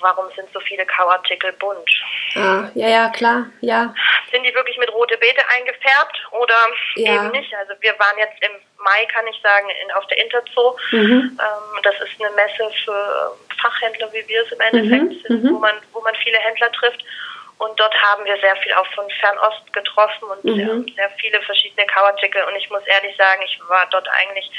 [0.00, 1.90] warum sind so viele Kauartikel bunt?
[2.34, 3.94] Ah, ja, ja, klar, ja.
[4.32, 6.54] Sind die wirklich mit rote Beete eingefärbt oder
[6.96, 7.14] ja.
[7.14, 7.54] eben nicht?
[7.54, 10.76] Also wir waren jetzt im Mai, kann ich sagen, in, auf der Interzoo.
[10.92, 11.38] Mhm.
[11.38, 15.20] Ähm, das ist eine Messe für Fachhändler, wie wir es im Endeffekt mhm.
[15.22, 15.60] sind, wo mhm.
[15.60, 17.04] man, wo man viele Händler trifft.
[17.60, 20.56] Und dort haben wir sehr viel auch von Fernost getroffen und mhm.
[20.56, 22.42] sehr, sehr, viele verschiedene Kauartikel.
[22.44, 24.50] Und ich muss ehrlich sagen, ich war dort eigentlich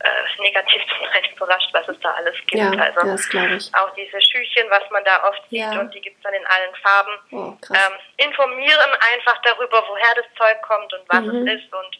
[0.00, 2.60] äh, negativ zum Teil überrascht, was es da alles gibt.
[2.60, 3.74] Ja, also das ich.
[3.76, 5.78] auch diese Schüchchen, was man da oft sieht ja.
[5.78, 7.12] und die gibt es dann in allen Farben.
[7.30, 11.46] Oh, ähm, informieren einfach darüber, woher das Zeug kommt und was mhm.
[11.46, 11.98] es ist und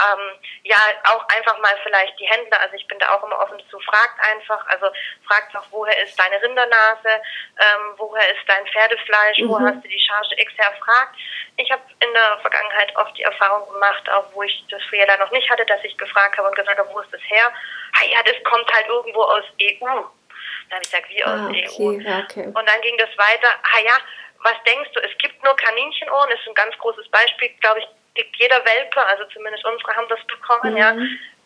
[0.00, 3.58] ähm, ja, auch einfach mal vielleicht die Händler, also ich bin da auch immer offen
[3.70, 4.86] zu, fragt einfach, also
[5.26, 7.22] fragt auch, woher ist deine Rindernase,
[7.58, 9.48] ähm, woher ist dein Pferdefleisch, mhm.
[9.48, 11.14] wo hast du die Charge X her, fragt.
[11.56, 15.30] Ich habe in der Vergangenheit oft die Erfahrung gemacht, auch wo ich das früher noch
[15.30, 17.52] nicht hatte, dass ich gefragt habe und gesagt habe, wo ist das her?
[18.00, 19.78] Ah ja, das kommt halt irgendwo aus EU.
[19.80, 22.22] Dann habe ich gesagt, wie aus ah, okay, EU?
[22.24, 22.46] Okay.
[22.46, 23.96] Und dann ging das weiter, ah ja,
[24.40, 28.36] was denkst du, es gibt nur Kaninchenohren, ist ein ganz großes Beispiel, glaube ich, kriegt
[28.36, 30.78] jeder Welpe, also zumindest unsere haben das bekommen, mhm.
[30.78, 30.90] ja.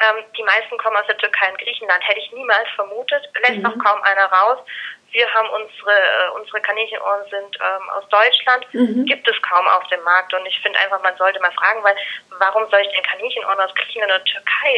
[0.00, 2.06] Ähm, die meisten kommen aus der Türkei und Griechenland.
[2.06, 3.28] Hätte ich niemals vermutet.
[3.42, 3.62] Lässt mhm.
[3.62, 4.58] noch kaum einer raus.
[5.12, 9.06] Wir haben unsere, äh, unsere Kaninchenohren sind ähm, aus Deutschland, mhm.
[9.06, 10.34] gibt es kaum auf dem Markt.
[10.34, 11.96] Und ich finde einfach, man sollte mal fragen, weil
[12.38, 14.74] warum soll ich den Kaninchenohren aus Griechenland oder Türkei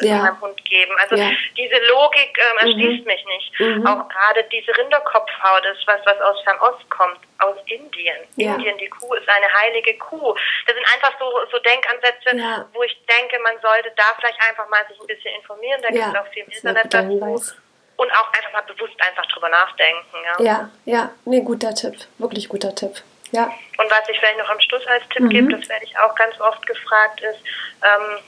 [0.00, 0.16] äh, ja.
[0.16, 0.94] meinem Hund geben?
[0.98, 1.30] Also ja.
[1.56, 3.12] diese Logik ähm, erschließt mhm.
[3.12, 3.60] mich nicht.
[3.60, 3.86] Mhm.
[3.86, 8.16] Auch gerade diese Rinderkopfhaut ist was, was aus Fernost kommt, aus Indien.
[8.36, 8.54] Ja.
[8.54, 10.34] Indien, die Kuh ist eine heilige Kuh.
[10.66, 14.84] Das sind einfach so, so Denkansätze, wo ich denke, man sollte da vielleicht einfach mal
[14.88, 15.82] sich ein bisschen informieren.
[15.82, 17.54] Da gibt es auch viel im Internet dazu
[17.96, 20.16] und auch einfach mal bewusst einfach drüber nachdenken.
[20.24, 21.10] Ja, ja, ja.
[21.24, 22.94] nee, guter Tipp, wirklich guter Tipp.
[23.30, 23.52] Ja.
[23.78, 25.30] Und was ich vielleicht noch am Schluss als Tipp mhm.
[25.30, 27.40] gebe, das werde ich auch ganz oft gefragt, ist,
[27.82, 28.18] ähm,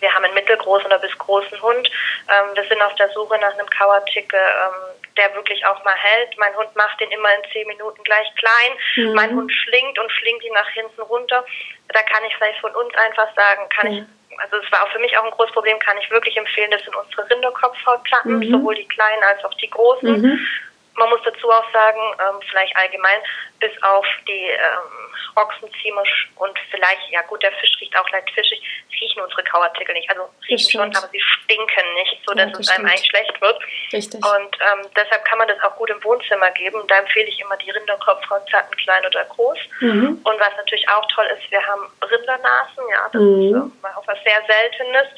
[0.00, 1.90] wir haben einen mittelgroßen oder bis großen Hund.
[2.28, 6.36] Ähm, wir sind auf der Suche nach einem Kauartikel, ähm, der wirklich auch mal hält.
[6.38, 8.72] Mein Hund macht den immer in zehn Minuten gleich klein.
[8.96, 9.14] Mhm.
[9.14, 11.44] Mein Hund schlingt und schlingt ihn nach hinten runter.
[11.88, 13.98] Da kann ich vielleicht von uns einfach sagen, kann mhm.
[13.98, 14.04] ich
[14.38, 16.82] also es war auch für mich auch ein großes Problem, kann ich wirklich empfehlen, das
[16.82, 18.50] sind unsere Rinderkopfhautplatten, mhm.
[18.50, 20.20] sowohl die kleinen als auch die großen.
[20.20, 20.46] Mhm.
[20.94, 23.20] Man muss dazu auch sagen, ähm, vielleicht allgemein,
[23.60, 26.02] bis auf die ähm, Ochsenziemer
[26.36, 28.60] und vielleicht, ja gut, der Fisch riecht auch leicht fischig,
[29.00, 30.08] riechen unsere Kauartikel nicht.
[30.10, 33.58] Also riechen schon, aber sie stinken nicht, so dass ja, es einem eigentlich schlecht wird.
[33.92, 34.24] Richtig.
[34.24, 36.82] Und ähm, deshalb kann man das auch gut im Wohnzimmer geben.
[36.88, 39.58] Da empfehle ich immer die Rinderkopfhautplatten, klein oder groß.
[39.80, 40.20] Mhm.
[40.24, 43.42] Und was natürlich auch toll ist, wir haben Rindernasen, ja, das mhm.
[43.42, 45.08] ist äh, auch was sehr Seltenes.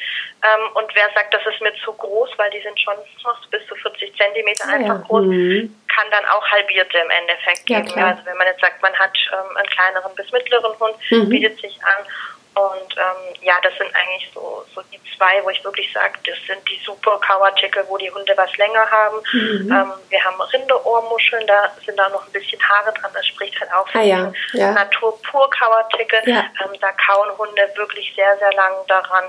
[0.43, 3.67] Ähm, und wer sagt, das ist mir zu groß, weil die sind schon oh, bis
[3.67, 5.05] zu 40 Zentimeter ah, einfach ja.
[5.07, 5.75] groß, mhm.
[5.99, 7.89] Kann dann auch halbierte im Endeffekt geben.
[7.97, 11.29] Ja, also wenn man jetzt sagt, man hat ähm, einen kleineren bis mittleren Hund, mhm.
[11.29, 12.05] bietet sich an.
[12.55, 16.37] Und ähm, ja, das sind eigentlich so, so die zwei, wo ich wirklich sage, das
[16.47, 19.19] sind die super Kauartikel, wo die Hunde was länger haben.
[19.33, 19.71] Mhm.
[19.71, 23.73] Ähm, wir haben Rinderohrmuscheln, da sind da noch ein bisschen Haare dran, das spricht halt
[23.73, 24.33] auch für ah, ja.
[24.55, 24.73] ja.
[24.73, 26.21] Natur-Pur-Kauartikel.
[26.27, 26.47] Ja.
[26.65, 29.25] Ähm, da kauen Hunde wirklich sehr, sehr lang daran.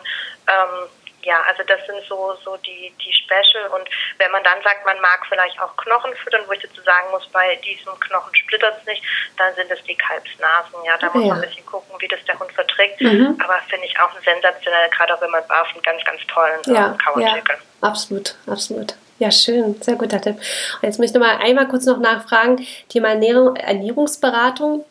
[1.24, 3.68] Ja, also das sind so, so die, die Special.
[3.70, 7.10] Und wenn man dann sagt, man mag vielleicht auch Knochen füttern, wo ich dazu sagen
[7.12, 9.04] muss, bei diesem Knochen splittert es nicht,
[9.38, 10.84] dann sind es die Kalbsnasen.
[10.86, 11.30] Ja, da muss ja.
[11.30, 13.02] man ein bisschen gucken, wie das der Hund verträgt.
[13.02, 13.38] Mhm.
[13.44, 16.62] Aber finde ich auch ein sensationell, gerade auch wenn man barf, einen ganz, ganz tollen
[16.68, 17.56] äh, ja, Kauartikel.
[17.56, 18.96] Ja, absolut, absolut.
[19.20, 20.38] Ja, schön, sehr guter Tipp.
[20.38, 24.86] Und jetzt möchte ich noch mal einmal kurz noch nachfragen, Thema Ernährung, Ernährungsberatung.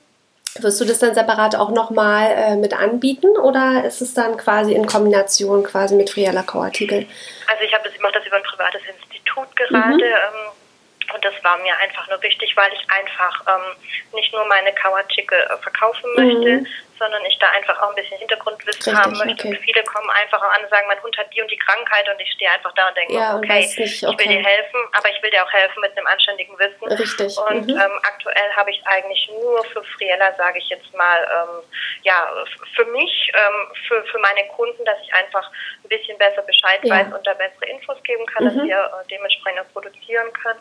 [0.62, 4.74] Wirst du das dann separat auch nochmal äh, mit anbieten oder ist es dann quasi
[4.74, 7.06] in Kombination quasi mit Friella Kauartikel?
[7.46, 9.94] Also ich, ich mache das über ein privates Institut gerade.
[9.94, 10.02] Mhm.
[10.02, 13.76] Ähm, und das war mir einfach nur wichtig, weil ich einfach ähm,
[14.12, 16.66] nicht nur meine Kauartikel äh, verkaufen möchte, mhm
[16.99, 19.49] sondern ich da einfach auch ein bisschen Hintergrundwissen Richtig, haben möchte.
[19.49, 19.57] Okay.
[19.57, 22.20] Und viele kommen einfach an und sagen, mein Hund hat die und die Krankheit und
[22.20, 25.11] ich stehe einfach da und denke, ja, okay, nicht, okay, ich will dir helfen, aber
[25.11, 26.86] ich will dir auch helfen mit einem anständigen Wissen.
[26.88, 27.36] Richtig.
[27.38, 27.78] Und mhm.
[27.78, 31.62] ähm, aktuell habe ich eigentlich nur für Friella, sage ich jetzt mal, ähm,
[32.03, 32.28] ja,
[32.74, 35.51] für mich, ähm, für, für meine Kunden, dass ich einfach
[35.84, 36.94] ein bisschen besser Bescheid ja.
[36.94, 38.49] weiß und da bessere Infos geben kann, mhm.
[38.49, 40.61] dass wir äh, dementsprechend auch produzieren können.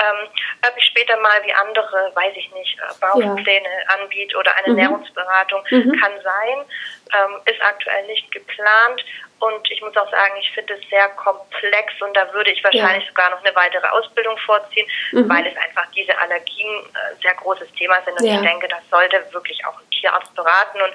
[0.00, 0.28] Ähm,
[0.68, 3.94] ob ich später mal wie andere, weiß ich nicht, äh, Baupläne ja.
[3.98, 4.78] anbiete oder eine mhm.
[4.78, 6.00] Ernährungsberatung, mhm.
[6.00, 6.64] kann sein,
[7.12, 9.04] ähm, ist aktuell nicht geplant.
[9.40, 13.04] Und ich muss auch sagen, ich finde es sehr komplex und da würde ich wahrscheinlich
[13.04, 13.10] ja.
[13.10, 15.28] sogar noch eine weitere Ausbildung vorziehen, mhm.
[15.28, 18.18] weil es einfach diese Allergien äh, sehr großes Thema sind.
[18.18, 18.36] Und ja.
[18.36, 20.80] ich denke, das sollte wirklich auch ein Tierarzt beraten.
[20.80, 20.92] Und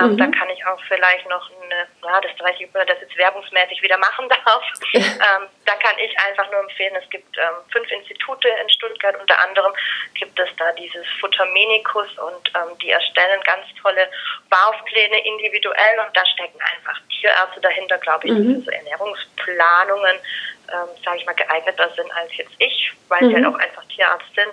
[0.00, 0.18] ähm, mhm.
[0.18, 3.16] da kann ich auch vielleicht noch eine, ja, das weiß ich, ob man das jetzt
[3.16, 4.64] werbungsmäßig wieder machen darf.
[4.94, 9.40] ähm, da kann ich einfach nur empfehlen, es gibt ähm, fünf Institute in Stuttgart, unter
[9.42, 9.72] anderem
[10.14, 14.08] gibt es da dieses Futtermenikus und ähm, die erstellen ganz tolle
[14.48, 18.62] Barfpläne individuell und da stecken einfach Tierärzte dahinter, glaube ich, mhm.
[18.62, 20.16] so Ernährungsplanungen,
[20.72, 23.28] ähm, sage ich mal, geeigneter sind als jetzt ich, weil mhm.
[23.28, 24.50] sie halt auch einfach Tierarzt sind.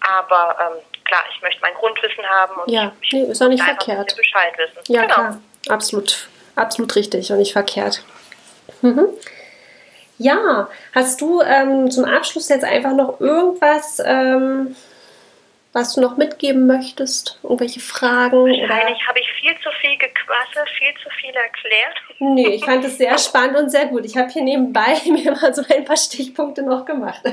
[0.00, 0.82] Aber ähm,
[1.12, 4.16] klar, ich möchte mein Grundwissen haben und ja, ich, nee, ist auch nicht verkehrt.
[4.16, 4.92] Bescheid wissen.
[4.92, 5.14] Ja, genau.
[5.14, 8.02] klar, absolut, absolut richtig und nicht verkehrt.
[8.80, 9.08] Mhm.
[10.18, 14.76] Ja, hast du ähm, zum Abschluss jetzt einfach noch irgendwas, ähm,
[15.72, 17.38] was du noch mitgeben möchtest?
[17.42, 18.44] Irgendwelche Fragen?
[18.44, 21.96] Wahrscheinlich habe ich viel zu viel gequasselt, viel zu viel erklärt.
[22.18, 24.04] Nee, ich fand es sehr spannend und sehr gut.
[24.04, 27.22] Ich habe hier nebenbei mir mal so ein paar Stichpunkte noch gemacht.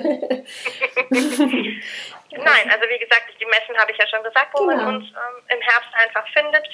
[2.31, 4.83] Nein, also wie gesagt, die Messen habe ich ja schon gesagt, wo genau.
[4.83, 6.65] man uns ähm, im Herbst einfach findet.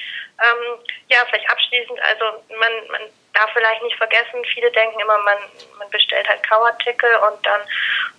[0.44, 3.02] Ähm, ja, vielleicht abschließend, also man, man
[3.34, 5.38] darf vielleicht nicht vergessen, viele denken immer, man,
[5.78, 7.62] man bestellt halt Kauartikel und dann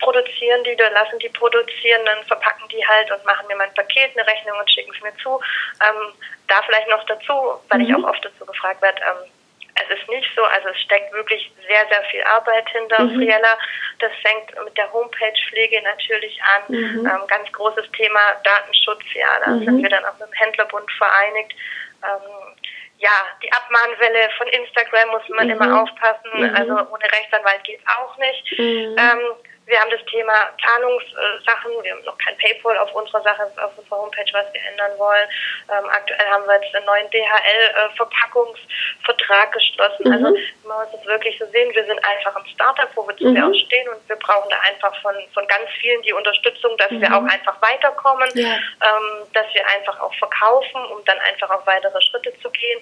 [0.01, 4.17] produzieren die, dann lassen die produzieren, dann verpacken die halt und machen mir mein Paket,
[4.17, 5.41] eine Rechnung und schicken es mir zu.
[5.85, 6.13] Ähm,
[6.49, 7.85] da vielleicht noch dazu, weil mhm.
[7.85, 9.31] ich auch oft dazu gefragt werde, ähm,
[9.83, 13.17] es ist nicht so, also es steckt wirklich sehr, sehr viel Arbeit hinter mhm.
[13.17, 13.59] Friella.
[13.99, 16.63] Das fängt mit der Homepage-Pflege natürlich an.
[16.69, 17.07] Mhm.
[17.07, 19.65] Ähm, ganz großes Thema Datenschutz, ja, da mhm.
[19.65, 21.55] sind wir dann auch mit dem Händlerbund vereinigt.
[22.03, 22.57] Ähm,
[22.99, 23.11] ja,
[23.43, 25.79] die Abmahnwelle von Instagram muss man immer mhm.
[25.79, 26.31] aufpassen.
[26.35, 26.55] Mhm.
[26.55, 28.59] Also ohne Rechtsanwalt geht auch nicht.
[28.59, 28.97] Mhm.
[28.99, 29.21] Ähm,
[29.67, 31.83] wir haben das Thema Zahlungssachen.
[31.83, 35.29] Wir haben noch kein PayPal auf unserer Sache, auf unserer Homepage, was wir ändern wollen.
[35.69, 40.07] Ähm, aktuell haben wir jetzt einen neuen DHL-Verpackungsvertrag geschlossen.
[40.07, 40.13] Mhm.
[40.13, 40.37] Also
[40.69, 41.75] man muss es wirklich so sehen.
[41.75, 43.43] Wir sind einfach ein Startup, wo wir zu mhm.
[43.43, 47.01] auch stehen und wir brauchen da einfach von, von ganz vielen die Unterstützung, dass mhm.
[47.01, 48.55] wir auch einfach weiterkommen, ja.
[48.55, 52.81] ähm, dass wir einfach auch verkaufen, um dann einfach auch weitere Schritte zu gehen.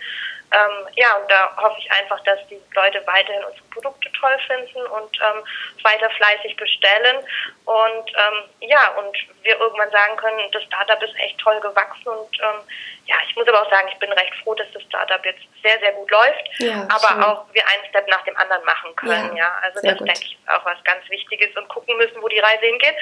[0.54, 4.86] Ähm, ja, und da hoffe ich einfach, dass die Leute weiterhin unsere Produkte toll finden
[4.86, 5.42] und ähm,
[5.82, 7.16] weiter fleißig bestellen.
[7.64, 12.38] Und ähm, ja, und wir irgendwann sagen können, das Startup ist echt toll gewachsen und
[12.40, 12.60] ähm,
[13.06, 15.78] ja, ich muss aber auch sagen, ich bin recht froh, dass das Startup jetzt sehr,
[15.80, 17.22] sehr gut läuft, ja, aber schön.
[17.22, 19.36] auch wir einen Step nach dem anderen machen können.
[19.36, 19.58] Ja, ja.
[19.62, 20.08] also das gut.
[20.08, 22.94] denke ich ist auch was ganz Wichtiges und gucken müssen, wo die Reise hingeht,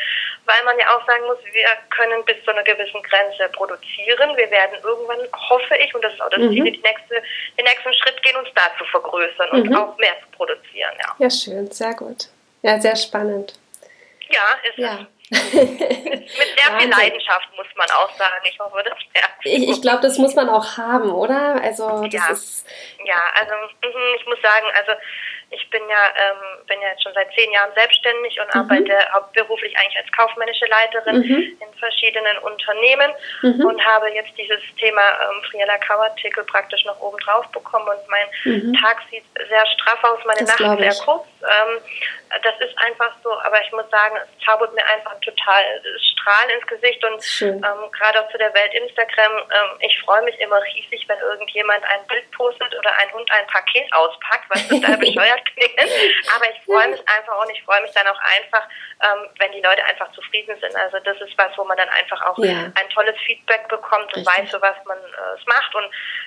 [0.44, 4.36] weil man ja auch sagen muss, wir können bis zu einer gewissen Grenze produzieren.
[4.36, 6.52] Wir werden irgendwann, hoffe ich, und das ist auch das mhm.
[6.52, 7.22] Ziel, die nächste,
[7.58, 9.62] den nächsten Schritt gehen, uns da zu vergrößern mhm.
[9.62, 10.92] und auch mehr zu produzieren.
[10.98, 11.14] Ja.
[11.18, 12.28] ja, schön, sehr gut.
[12.62, 13.54] Ja, sehr spannend.
[14.28, 15.06] Ja, ist ja.
[15.32, 18.44] Mit, sehr viel Leidenschaft muss man auch sagen.
[18.44, 18.98] Ich hoffe, das
[19.44, 21.60] Ich, ich glaube, das muss man auch haben, oder?
[21.62, 22.32] Also das ja.
[22.32, 22.66] ist.
[23.04, 24.92] Ja, also mhm, ich muss sagen, also
[25.52, 28.60] ich bin ja, ähm, bin ja jetzt schon seit zehn Jahren selbstständig und mhm.
[28.60, 31.58] arbeite hauptberuflich eigentlich als kaufmännische Leiterin mhm.
[31.60, 33.64] in verschiedenen Unternehmen mhm.
[33.66, 38.26] und habe jetzt dieses Thema ähm, Friella Kauartikel praktisch noch oben drauf bekommen und mein
[38.44, 38.72] mhm.
[38.74, 41.26] Tag sieht sehr straff aus, meine das Nacht sehr kurz.
[41.42, 41.80] Ähm,
[42.42, 45.64] das ist einfach so, aber ich muss sagen, es zaubert mir einfach total
[46.00, 50.38] Strahlen ins Gesicht und ähm, gerade auch zu der Welt Instagram, ähm, ich freue mich
[50.40, 54.96] immer riesig, wenn irgendjemand ein Bild postet oder ein Hund ein Paket auspackt, was total
[54.98, 55.88] bescheuert klingen.
[56.34, 58.68] Aber ich freue mich einfach und ich freue mich dann auch einfach,
[59.02, 60.74] ähm, wenn die Leute einfach zufrieden sind.
[60.76, 62.72] Also das ist was, wo man dann einfach auch ja.
[62.74, 64.26] ein tolles Feedback bekommt und Richtig.
[64.26, 65.74] weiß, für was man äh, es macht.
[65.74, 65.86] Und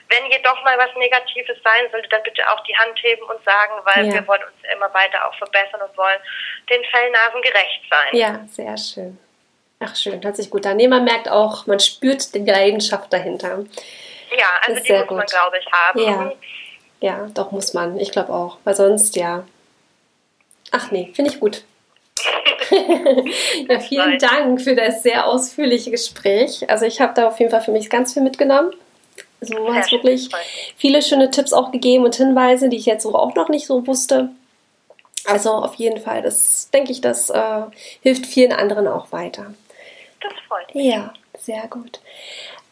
[0.09, 3.73] wenn jedoch mal was Negatives sein sollte, dann bitte auch die Hand heben und sagen,
[3.83, 4.13] weil ja.
[4.13, 6.19] wir wollen uns immer weiter auch verbessern und wollen
[6.69, 8.09] den Fellnasen gerecht sein.
[8.11, 9.17] Ja, sehr schön.
[9.79, 10.77] Ach schön, hört sich gut an.
[10.77, 13.65] Nee, man merkt auch, man spürt die Leidenschaft dahinter.
[14.37, 15.17] Ja, also die muss gut.
[15.17, 15.99] man, glaube ich, haben.
[15.99, 16.31] Ja.
[17.01, 17.99] Ja, doch muss man.
[17.99, 18.57] Ich glaube auch.
[18.63, 19.45] Weil sonst, ja.
[20.71, 21.63] Ach nee, finde ich gut.
[23.69, 26.69] ja, vielen Dank für das sehr ausführliche Gespräch.
[26.69, 28.71] Also ich habe da auf jeden Fall für mich ganz viel mitgenommen.
[29.41, 30.29] Also du hast wirklich
[30.75, 34.29] viele schöne Tipps auch gegeben und Hinweise, die ich jetzt auch noch nicht so wusste.
[35.25, 37.61] Also auf jeden Fall, das denke ich, das äh,
[38.01, 39.53] hilft vielen anderen auch weiter.
[40.21, 40.85] Das freut mich.
[40.85, 41.99] Ja, sehr gut.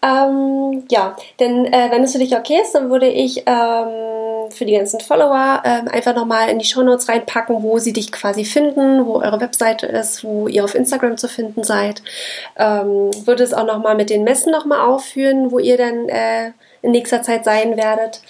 [0.03, 4.65] Ähm, ja, denn äh, wenn es für dich okay ist, dann würde ich ähm, für
[4.65, 9.05] die ganzen Follower ähm, einfach nochmal in die Shownotes reinpacken, wo sie dich quasi finden,
[9.05, 12.03] wo eure Webseite ist, wo ihr auf Instagram zu finden seid.
[12.57, 16.51] Ähm, würde es auch nochmal mit den Messen nochmal aufführen, wo ihr dann äh,
[16.81, 18.21] in nächster Zeit sein werdet.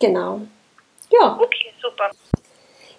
[0.00, 0.40] Genau.
[1.10, 1.38] Ja.
[1.40, 2.10] Okay, super.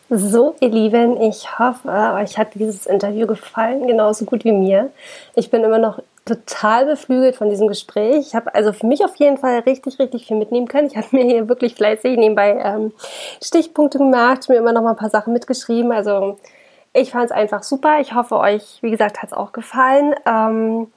[0.10, 4.92] So, ihr Lieben, ich hoffe, euch hat dieses Interview gefallen, genauso gut wie mir.
[5.36, 8.28] Ich bin immer noch total beflügelt von diesem Gespräch.
[8.28, 10.88] Ich habe also für mich auf jeden Fall richtig, richtig viel mitnehmen können.
[10.88, 12.92] Ich habe mir hier wirklich fleißig nebenbei ähm,
[13.42, 15.92] Stichpunkte gemacht, mir immer noch mal ein paar Sachen mitgeschrieben.
[15.92, 16.38] Also
[16.94, 18.00] ich fand es einfach super.
[18.00, 20.16] Ich hoffe, euch, wie gesagt, hat es auch gefallen.
[20.26, 20.92] Ähm,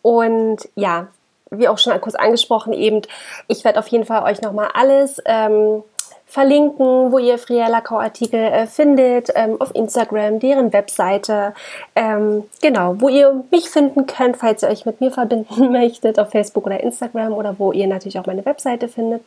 [0.00, 1.08] und ja,
[1.50, 3.02] wie auch schon kurz angesprochen, eben,
[3.48, 5.82] ich werde auf jeden Fall euch noch mal alles ähm,
[6.30, 11.54] verlinken, wo ihr Friella Kau-Artikel äh, findet, ähm, auf Instagram, deren Webseite,
[11.96, 16.30] ähm, genau, wo ihr mich finden könnt, falls ihr euch mit mir verbinden möchtet, auf
[16.30, 19.22] Facebook oder Instagram oder wo ihr natürlich auch meine Webseite findet,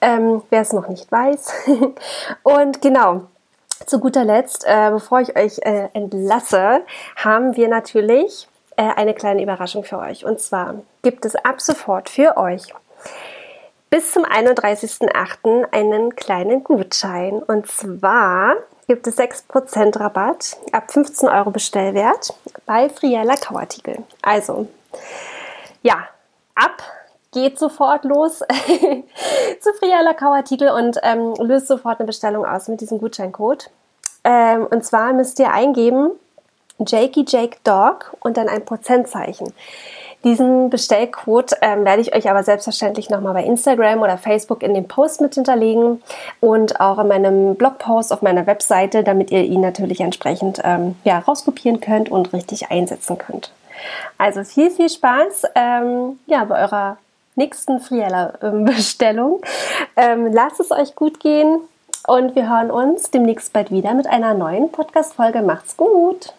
[0.00, 1.52] ähm, wer es noch nicht weiß.
[2.42, 3.22] Und genau,
[3.84, 6.80] zu guter Letzt, äh, bevor ich euch äh, entlasse,
[7.16, 10.24] haben wir natürlich äh, eine kleine Überraschung für euch.
[10.24, 12.72] Und zwar gibt es ab sofort für euch
[13.90, 15.72] bis zum 31.08.
[15.72, 17.42] einen kleinen Gutschein.
[17.42, 22.34] Und zwar gibt es 6% Rabatt ab 15 Euro Bestellwert
[22.66, 23.98] bei Friella Kauartikel.
[24.22, 24.68] Also,
[25.82, 26.08] ja,
[26.54, 26.82] ab
[27.32, 28.38] geht sofort los
[29.60, 33.70] zu Friella Kauartikel und ähm, löst sofort eine Bestellung aus mit diesem Gutscheincode.
[34.24, 36.10] Ähm, und zwar müsst ihr eingeben
[36.78, 39.52] Jakey Jake Dog und dann ein Prozentzeichen.
[40.24, 44.88] Diesen Bestellcode ähm, werde ich euch aber selbstverständlich nochmal bei Instagram oder Facebook in den
[44.88, 46.02] Post mit hinterlegen
[46.40, 51.20] und auch in meinem Blogpost auf meiner Webseite, damit ihr ihn natürlich entsprechend ähm, ja,
[51.20, 53.52] rauskopieren könnt und richtig einsetzen könnt.
[54.18, 56.96] Also viel, viel Spaß ähm, ja, bei eurer
[57.36, 59.40] nächsten Friella-Bestellung.
[59.96, 61.58] Ähm, lasst es euch gut gehen
[62.06, 65.42] und wir hören uns demnächst bald wieder mit einer neuen Podcast-Folge.
[65.42, 66.34] Macht's gut!